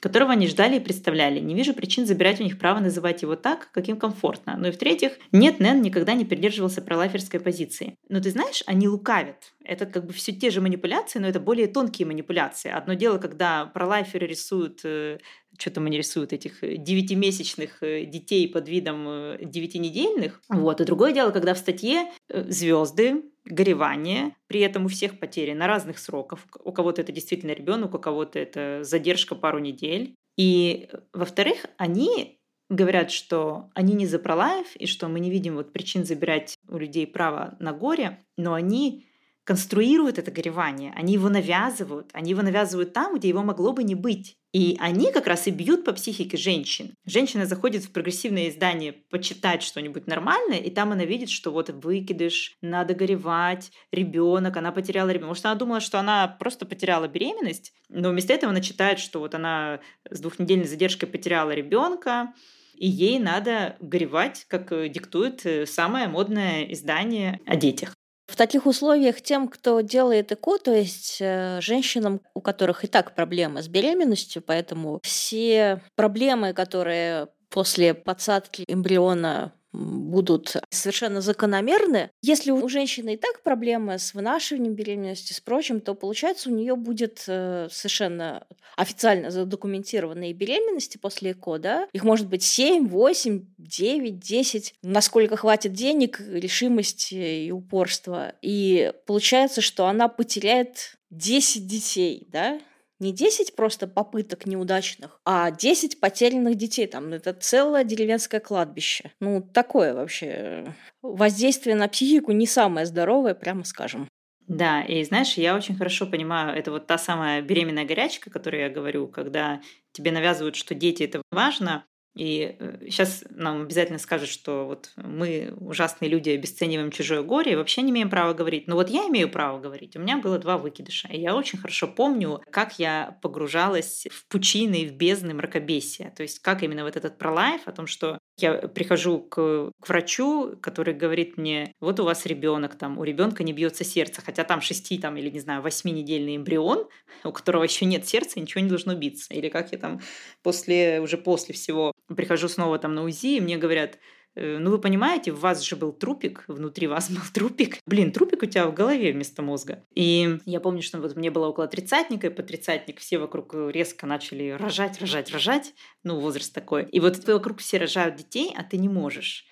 [0.00, 1.38] которого они ждали и представляли.
[1.40, 4.56] Не вижу причин забирать у них право называть его так, каким комфортно.
[4.58, 7.96] Ну и в-третьих, нет, Нэн никогда не придерживался пролайферской позиции.
[8.08, 9.52] Но ты знаешь, они лукавят.
[9.62, 12.70] Это как бы все те же манипуляции, но это более тонкие манипуляции.
[12.70, 15.18] Одно дело, когда пролайферы рисуют э,
[15.60, 20.40] что там они рисуют, этих э, девятимесячных э, детей под видом э, девятинедельных.
[20.48, 20.80] Вот.
[20.80, 25.98] И другое дело, когда в статье звезды, горевание, при этом у всех потери на разных
[25.98, 26.40] сроках.
[26.64, 30.14] У кого-то это действительно ребенок, у кого-то это задержка пару недель.
[30.36, 35.72] И, во-вторых, они говорят, что они не за пролайф, и что мы не видим вот
[35.72, 39.06] причин забирать у людей право на горе, но они
[39.44, 43.96] конструируют это горевание, они его навязывают, они его навязывают там, где его могло бы не
[43.96, 44.36] быть.
[44.52, 46.94] И они как раз и бьют по психике женщин.
[47.06, 52.56] Женщина заходит в прогрессивное издание почитать что-нибудь нормальное, и там она видит, что вот выкидыш,
[52.60, 55.28] надо горевать, ребенок, она потеряла ребенка.
[55.28, 59.36] Может, она думала, что она просто потеряла беременность, но вместо этого она читает, что вот
[59.36, 59.80] она
[60.10, 62.32] с двухнедельной задержкой потеряла ребенка,
[62.74, 67.94] и ей надо горевать, как диктует самое модное издание о детях.
[68.30, 73.16] В таких условиях тем, кто делает ЭКО, то есть э, женщинам, у которых и так
[73.16, 82.10] проблемы с беременностью, поэтому все проблемы, которые после подсадки эмбриона будут совершенно закономерны.
[82.22, 86.76] Если у женщины и так проблемы с вынашиванием беременности, с прочим, то получается у нее
[86.76, 88.46] будет э, совершенно
[88.76, 91.88] официально задокументированные беременности после ЭКО, да?
[91.92, 98.34] Их может быть 7, 8, 9, 10, насколько хватит денег, решимости и упорства.
[98.42, 102.60] И получается, что она потеряет 10 детей, да?
[103.00, 106.86] Не 10 просто попыток неудачных, а 10 потерянных детей.
[106.86, 109.12] Там это целое деревенское кладбище.
[109.20, 110.66] Ну, такое вообще э,
[111.02, 114.08] воздействие на психику не самое здоровое, прямо скажем.
[114.46, 118.62] Да, и знаешь, я очень хорошо понимаю, это вот та самая беременная горячка, о которой
[118.62, 119.60] я говорю, когда
[119.92, 121.84] тебе навязывают, что дети это важно,
[122.14, 122.56] и
[122.88, 127.82] сейчас э, нам обязательно скажут, что вот мы, ужасные люди, обесцениваем чужое горе и вообще
[127.82, 128.66] не имеем права говорить.
[128.66, 129.96] Но вот я имею право говорить.
[129.96, 131.08] У меня было два выкидыша.
[131.08, 136.12] И я очень хорошо помню, как я погружалась в пучины, в бездны мракобесия.
[136.16, 140.56] То есть как именно вот этот пролайф о том, что я прихожу к, к врачу,
[140.60, 144.60] который говорит мне, вот у вас ребенок, там, у ребенка не бьется сердце, хотя там
[144.60, 146.88] шести там, или, не знаю, восьминедельный эмбрион,
[147.24, 149.32] у которого еще нет сердца, ничего не должно биться.
[149.34, 150.00] Или как я там
[150.42, 153.98] после, уже после всего прихожу снова там на УЗИ, и мне говорят,
[154.34, 157.78] «Э, ну, вы понимаете, в вас же был трупик, внутри вас был трупик.
[157.86, 159.84] Блин, трупик у тебя в голове вместо мозга.
[159.94, 164.06] И я помню, что вот мне было около тридцатника, и по тридцатник все вокруг резко
[164.06, 165.74] начали рожать, рожать, рожать.
[166.04, 166.84] Ну, возраст такой.
[166.90, 169.46] И вот вокруг все рожают детей, а ты не можешь.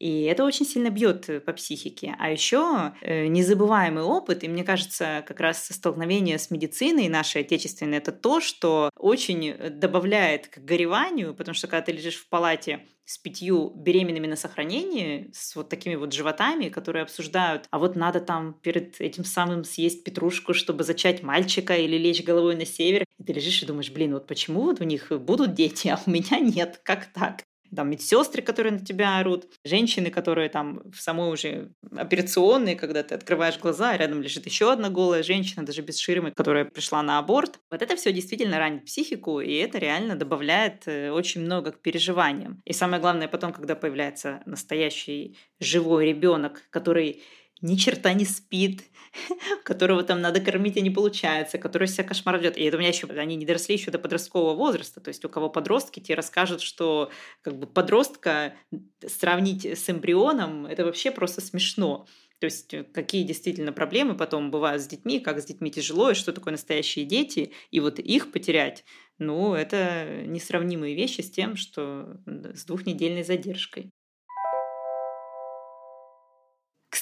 [0.00, 2.16] И это очень сильно бьет э, по психике.
[2.18, 7.98] А еще э, незабываемый опыт, и мне кажется, как раз столкновение с медициной нашей отечественной,
[7.98, 13.18] это то, что очень добавляет к гореванию, потому что когда ты лежишь в палате с
[13.18, 18.54] пятью беременными на сохранении, с вот такими вот животами, которые обсуждают, а вот надо там
[18.54, 23.04] перед этим самым съесть петрушку, чтобы зачать мальчика или лечь головой на север.
[23.18, 26.10] И ты лежишь и думаешь, блин, вот почему вот у них будут дети, а у
[26.10, 27.42] меня нет, как так?
[27.74, 33.14] Там медсестры, которые на тебя орут, женщины, которые там в самой уже операционной, когда ты
[33.14, 37.60] открываешь глаза, рядом лежит еще одна голая женщина, даже без ширмы, которая пришла на аборт.
[37.70, 42.60] Вот это все действительно ранит психику, и это реально добавляет э, очень много к переживаниям.
[42.64, 47.22] И самое главное потом, когда появляется настоящий живой ребенок, который
[47.62, 48.82] ни черта не спит,
[49.64, 52.56] которого там надо кормить, а не получается, который себя кошмар ведет.
[52.56, 55.00] И это у меня еще, они не доросли еще до подросткового возраста.
[55.00, 57.10] То есть у кого подростки, те расскажут, что
[57.42, 58.54] как бы подростка
[59.06, 62.06] сравнить с эмбрионом, это вообще просто смешно.
[62.40, 66.14] То есть э, какие действительно проблемы потом бывают с детьми, как с детьми тяжело, и
[66.14, 68.84] что такое настоящие дети, и вот их потерять,
[69.18, 73.90] ну, это несравнимые вещи с тем, что с двухнедельной задержкой.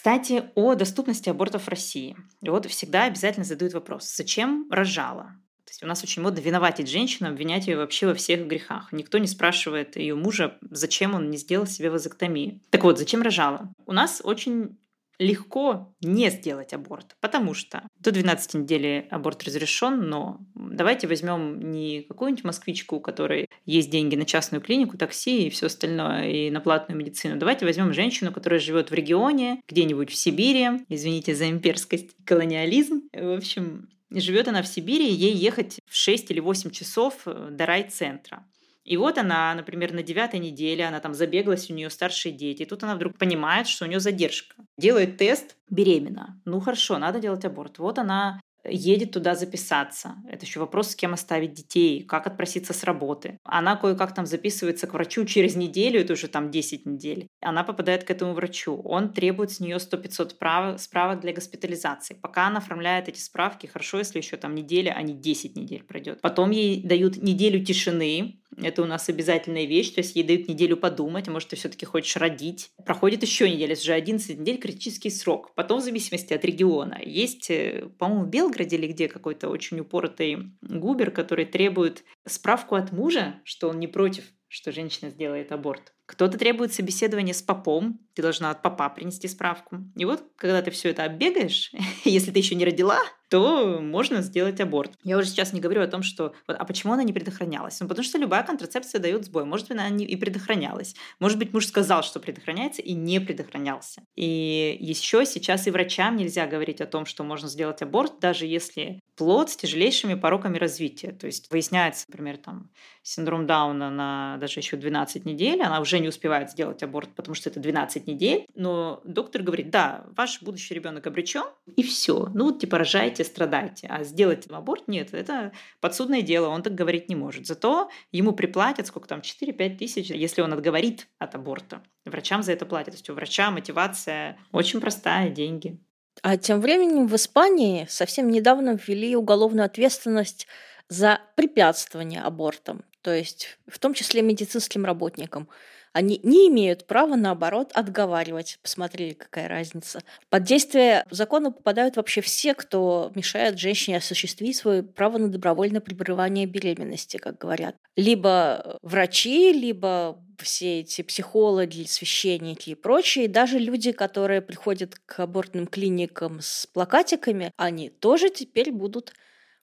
[0.08, 2.16] Кстати, о доступности абортов в России.
[2.40, 5.34] Вот всегда обязательно задают вопрос, зачем рожала?
[5.66, 8.90] То есть у нас очень модно виноватить женщину, обвинять ее вообще во всех грехах.
[8.90, 12.58] Никто не спрашивает ее мужа, зачем он не сделал себе вазоктомию.
[12.70, 13.70] Так вот, зачем рожала?
[13.84, 14.78] У нас очень
[15.18, 22.02] легко не сделать аборт, потому что до 12 недели аборт разрешен, но давайте возьмем не
[22.02, 26.60] какую-нибудь москвичку, у которой есть деньги на частную клинику, такси и все остальное, и на
[26.60, 27.36] платную медицину.
[27.36, 33.02] Давайте возьмем женщину, которая живет в регионе, где-нибудь в Сибири, извините за имперскость, колониализм.
[33.12, 38.44] В общем, живет она в Сибири, ей ехать в 6 или 8 часов до райцентра.
[38.88, 42.64] И вот она, например, на девятой неделе, она там забегалась, у нее старшие дети, и
[42.64, 44.56] тут она вдруг понимает, что у нее задержка.
[44.78, 46.40] Делает тест, беременна.
[46.46, 47.78] Ну хорошо, надо делать аборт.
[47.78, 50.16] Вот она едет туда записаться.
[50.28, 53.38] Это еще вопрос, с кем оставить детей, как отпроситься с работы.
[53.44, 57.26] Она кое-как там записывается к врачу через неделю, это уже там 10 недель.
[57.40, 58.80] Она попадает к этому врачу.
[58.84, 62.14] Он требует с нее 100-500 справок, справок для госпитализации.
[62.14, 66.20] Пока она оформляет эти справки, хорошо, если еще там неделя, а не 10 недель пройдет.
[66.20, 70.76] Потом ей дают неделю тишины, это у нас обязательная вещь, то есть ей дают неделю
[70.76, 72.70] подумать, а может, ты все-таки хочешь родить.
[72.84, 75.54] Проходит еще неделя, уже 11 недель критический срок.
[75.54, 80.52] Потом, в зависимости от региона, есть, э, по-моему, в Белграде или где какой-то очень упоротый
[80.62, 85.92] губер, который требует справку от мужа, что он не против, что женщина сделает аборт.
[86.06, 89.78] Кто-то требует собеседования с попом, ты должна от папа принести справку.
[89.94, 91.70] И вот, когда ты все это оббегаешь,
[92.04, 92.98] если ты еще не родила,
[93.28, 94.92] то можно сделать аборт.
[95.04, 96.34] Я уже сейчас не говорю о том, что...
[96.48, 97.78] Вот, а почему она не предохранялась?
[97.78, 99.44] Ну, потому что любая контрацепция дает сбой.
[99.44, 100.96] Может быть, она не и предохранялась.
[101.20, 104.02] Может быть, муж сказал, что предохраняется, и не предохранялся.
[104.16, 109.00] И еще сейчас и врачам нельзя говорить о том, что можно сделать аборт, даже если
[109.14, 111.12] плод с тяжелейшими пороками развития.
[111.12, 112.70] То есть выясняется, например, там
[113.02, 117.50] синдром Дауна на даже еще 12 недель, она уже не успевает сделать аборт, потому что
[117.50, 121.44] это 12 недель, но доктор говорит, да, ваш будущий ребенок обречен,
[121.76, 122.28] и все.
[122.34, 123.86] Ну, вот, типа, рожайте, страдайте.
[123.88, 127.46] А сделать аборт нет, это подсудное дело, он так говорить не может.
[127.46, 131.82] Зато ему приплатят, сколько там, 4-5 тысяч, если он отговорит от аборта.
[132.04, 132.94] Врачам за это платят.
[132.94, 135.78] То есть у врача мотивация очень простая, деньги.
[136.22, 140.48] А тем временем в Испании совсем недавно ввели уголовную ответственность
[140.88, 145.48] за препятствование абортам, то есть в том числе медицинским работникам.
[145.92, 148.58] Они не имеют права, наоборот, отговаривать.
[148.62, 150.00] Посмотрели, какая разница.
[150.30, 156.46] Под действие закона попадают вообще все, кто мешает женщине осуществить свое право на добровольное прерывание
[156.46, 157.76] беременности, как говорят.
[157.96, 165.66] Либо врачи, либо все эти психологи, священники и прочие, даже люди, которые приходят к абортным
[165.66, 169.12] клиникам с плакатиками, они тоже теперь будут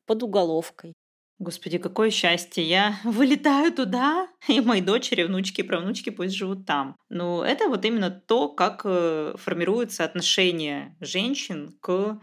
[0.05, 0.93] под уголовкой.
[1.39, 2.63] Господи, какое счастье!
[2.63, 6.95] Я вылетаю туда, и мои дочери, внучки правнучки пусть живут там.
[7.09, 12.19] Ну, это вот именно то, как э, формируется отношение женщин к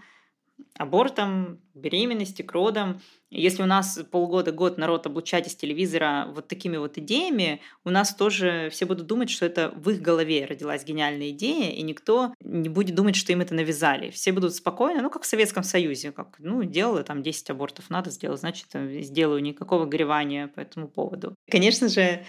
[0.76, 3.00] абортам, беременности, к родам.
[3.30, 8.14] Если у нас полгода, год народ облучать из телевизора вот такими вот идеями, у нас
[8.14, 12.68] тоже все будут думать, что это в их голове родилась гениальная идея, и никто не
[12.68, 14.10] будет думать, что им это навязали.
[14.10, 18.10] Все будут спокойно, ну, как в Советском Союзе, как, ну, делала там 10 абортов, надо
[18.10, 21.34] сделать, значит, сделаю, никакого горевания по этому поводу.
[21.50, 22.24] Конечно же,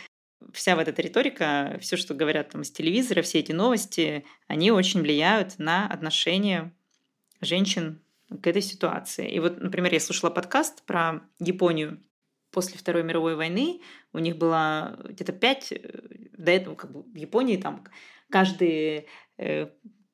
[0.51, 5.01] вся вот эта риторика, все, что говорят там с телевизора, все эти новости, они очень
[5.01, 6.74] влияют на отношения
[7.41, 8.02] женщин
[8.41, 9.29] к этой ситуации.
[9.29, 12.01] И вот, например, я слушала подкаст про Японию
[12.51, 13.81] после Второй мировой войны.
[14.13, 15.79] У них было где-то пять, э,
[16.38, 17.84] до этого как бы в Японии там
[18.29, 19.07] каждые
[19.38, 19.67] э,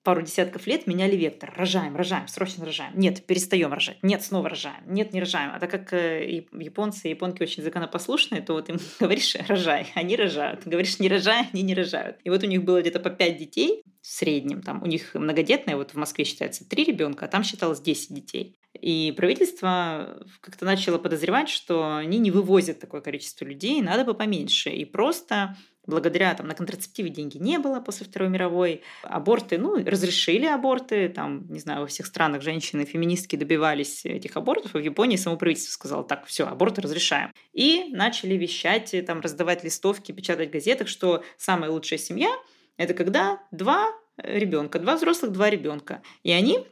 [0.03, 1.53] пару десятков лет меняли вектор.
[1.55, 2.93] Рожаем, рожаем, срочно рожаем.
[2.95, 3.97] Нет, перестаем рожать.
[4.01, 4.81] Нет, снова рожаем.
[4.87, 5.51] Нет, не рожаем.
[5.53, 10.15] А так как э, японцы и японки очень законопослушные, то вот им говоришь рожай, они
[10.15, 10.65] рожают.
[10.65, 12.17] Говоришь не рожай, они не рожают.
[12.23, 14.61] И вот у них было где-то по пять детей в среднем.
[14.61, 18.57] Там у них многодетная, вот в Москве считается три ребенка, а там считалось 10 детей.
[18.79, 24.69] И правительство как-то начало подозревать, что они не вывозят такое количество людей, надо бы поменьше.
[24.69, 25.57] И просто
[25.89, 28.83] благодаря там, на контрацептиве деньги не было после Второй мировой.
[29.03, 31.09] Аборты, ну, разрешили аборты.
[31.09, 34.75] Там, не знаю, во всех странах женщины, феминистки добивались этих абортов.
[34.75, 37.33] И в Японии само правительство сказало, так, все, аборты разрешаем.
[37.51, 42.29] И начали вещать, там, раздавать листовки, печатать в газетах, что самая лучшая семья–
[42.77, 43.87] это когда два
[44.17, 46.01] ребенка, два взрослых, два ребенка.
[46.23, 46.65] И они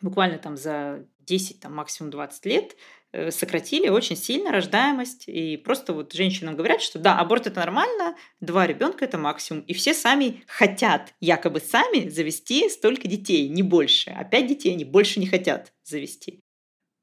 [0.00, 5.24] буквально там за 10, там, максимум 20 лет Э, сократили очень сильно рождаемость.
[5.26, 9.62] И просто вот женщинам говорят, что да, аборт это нормально, два ребенка это максимум.
[9.62, 14.10] И все сами хотят, якобы сами, завести столько детей, не больше.
[14.10, 16.40] А детей они больше не хотят завести.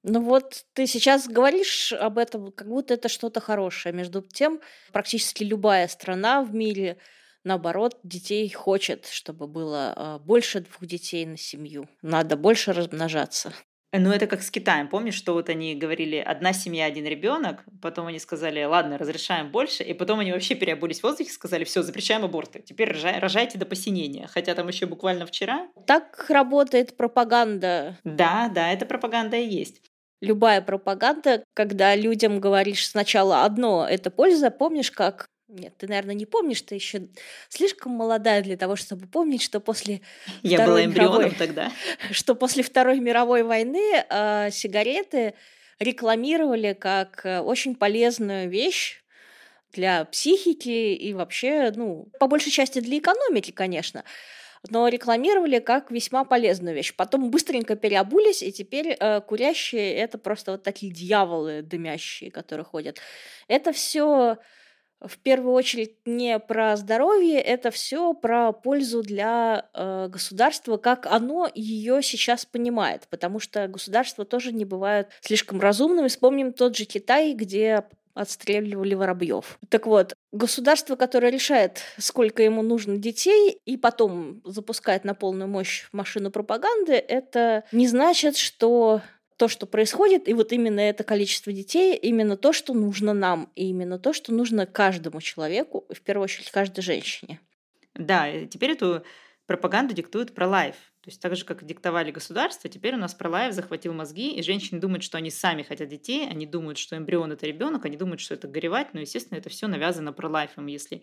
[0.03, 3.93] Ну вот ты сейчас говоришь об этом, как будто это что-то хорошее.
[3.93, 4.59] Между тем,
[4.91, 6.97] практически любая страна в мире,
[7.43, 11.87] наоборот, детей хочет, чтобы было а, больше двух детей на семью.
[12.01, 13.53] Надо больше размножаться.
[13.93, 14.87] Ну, это как с Китаем.
[14.87, 19.83] Помнишь, что вот они говорили одна семья, один ребенок, потом они сказали, ладно, разрешаем больше,
[19.83, 23.65] и потом они вообще переобулись в воздухе, сказали, все, запрещаем аборты, теперь рожай, рожайте до
[23.65, 24.27] посинения.
[24.27, 25.67] Хотя там еще буквально вчера.
[25.85, 27.97] Так работает пропаганда.
[28.03, 29.81] Да, да, это пропаганда и есть
[30.21, 36.25] любая пропаганда, когда людям говоришь сначала одно, это польза, помнишь, как нет, ты, наверное, не
[36.25, 37.07] помнишь, ты еще
[37.49, 40.01] слишком молодая для того, чтобы помнить, что после
[40.43, 41.71] Я Второй была эмбрионом мировой, тогда.
[42.11, 45.33] Что после Второй мировой войны э, сигареты
[45.79, 49.03] рекламировали как э, очень полезную вещь
[49.73, 54.03] для психики и вообще, ну, по большей части для экономики, конечно
[54.69, 56.93] но рекламировали как весьма полезную вещь.
[56.95, 62.99] Потом быстренько переобулись, и теперь э, курящие это просто вот такие дьяволы дымящие, которые ходят.
[63.47, 64.37] Это все
[65.01, 71.49] в первую очередь не про здоровье, это все про пользу для э, государства, как оно
[71.53, 76.07] ее сейчас понимает, потому что государства тоже не бывают слишком разумными.
[76.07, 77.83] Вспомним тот же Китай, где
[78.13, 79.57] отстреливали воробьев.
[79.69, 85.87] Так вот, государство, которое решает, сколько ему нужно детей, и потом запускает на полную мощь
[85.91, 89.01] машину пропаганды, это не значит, что
[89.41, 93.69] то, что происходит, и вот именно это количество детей, именно то, что нужно нам, и
[93.69, 97.39] именно то, что нужно каждому человеку, в первую очередь каждой женщине.
[97.95, 99.03] Да, теперь эту
[99.47, 100.75] пропаганду диктует про лайф.
[101.01, 104.79] То есть так же, как диктовали государство, теперь у нас пролайф захватил мозги, и женщины
[104.79, 108.35] думают, что они сами хотят детей, они думают, что эмбрион это ребенок, они думают, что
[108.35, 110.67] это горевать, но, естественно, это все навязано пролайфом.
[110.67, 111.01] Если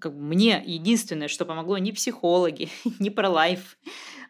[0.00, 3.78] как бы, мне единственное, что помогло, не психологи, не пролайф,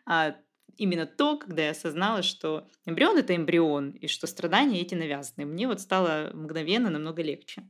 [0.07, 0.37] а
[0.77, 5.45] именно то, когда я осознала, что эмбрион— это эмбрион, и что страдания эти навязаны.
[5.45, 7.69] Мне вот стало мгновенно намного легче.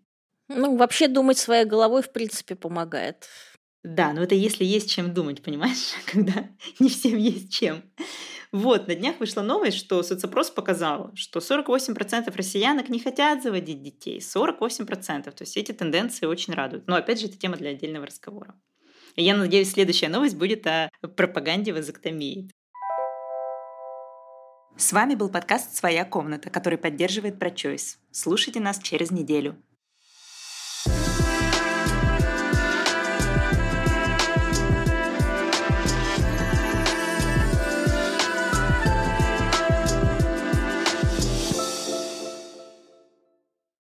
[0.49, 3.29] Ну, вообще думать своей головой, в принципе, помогает.
[3.83, 5.93] Да, но это если есть чем думать, понимаешь?
[6.07, 6.49] Когда
[6.79, 7.83] не всем есть чем.
[8.51, 14.21] Вот, на днях вышла новость, что соцопрос показал, что 48% россиянок не хотят заводить детей.
[14.21, 15.25] 48%.
[15.25, 16.87] То есть эти тенденции очень радуют.
[16.87, 18.55] Но опять же, это тема для отдельного разговора.
[19.17, 22.51] И я надеюсь, следующая новость будет о пропаганде вазоктомии.
[24.77, 27.99] С вами был подкаст «Своя комната», который поддерживает ProChoice.
[28.11, 29.57] Слушайте нас через неделю.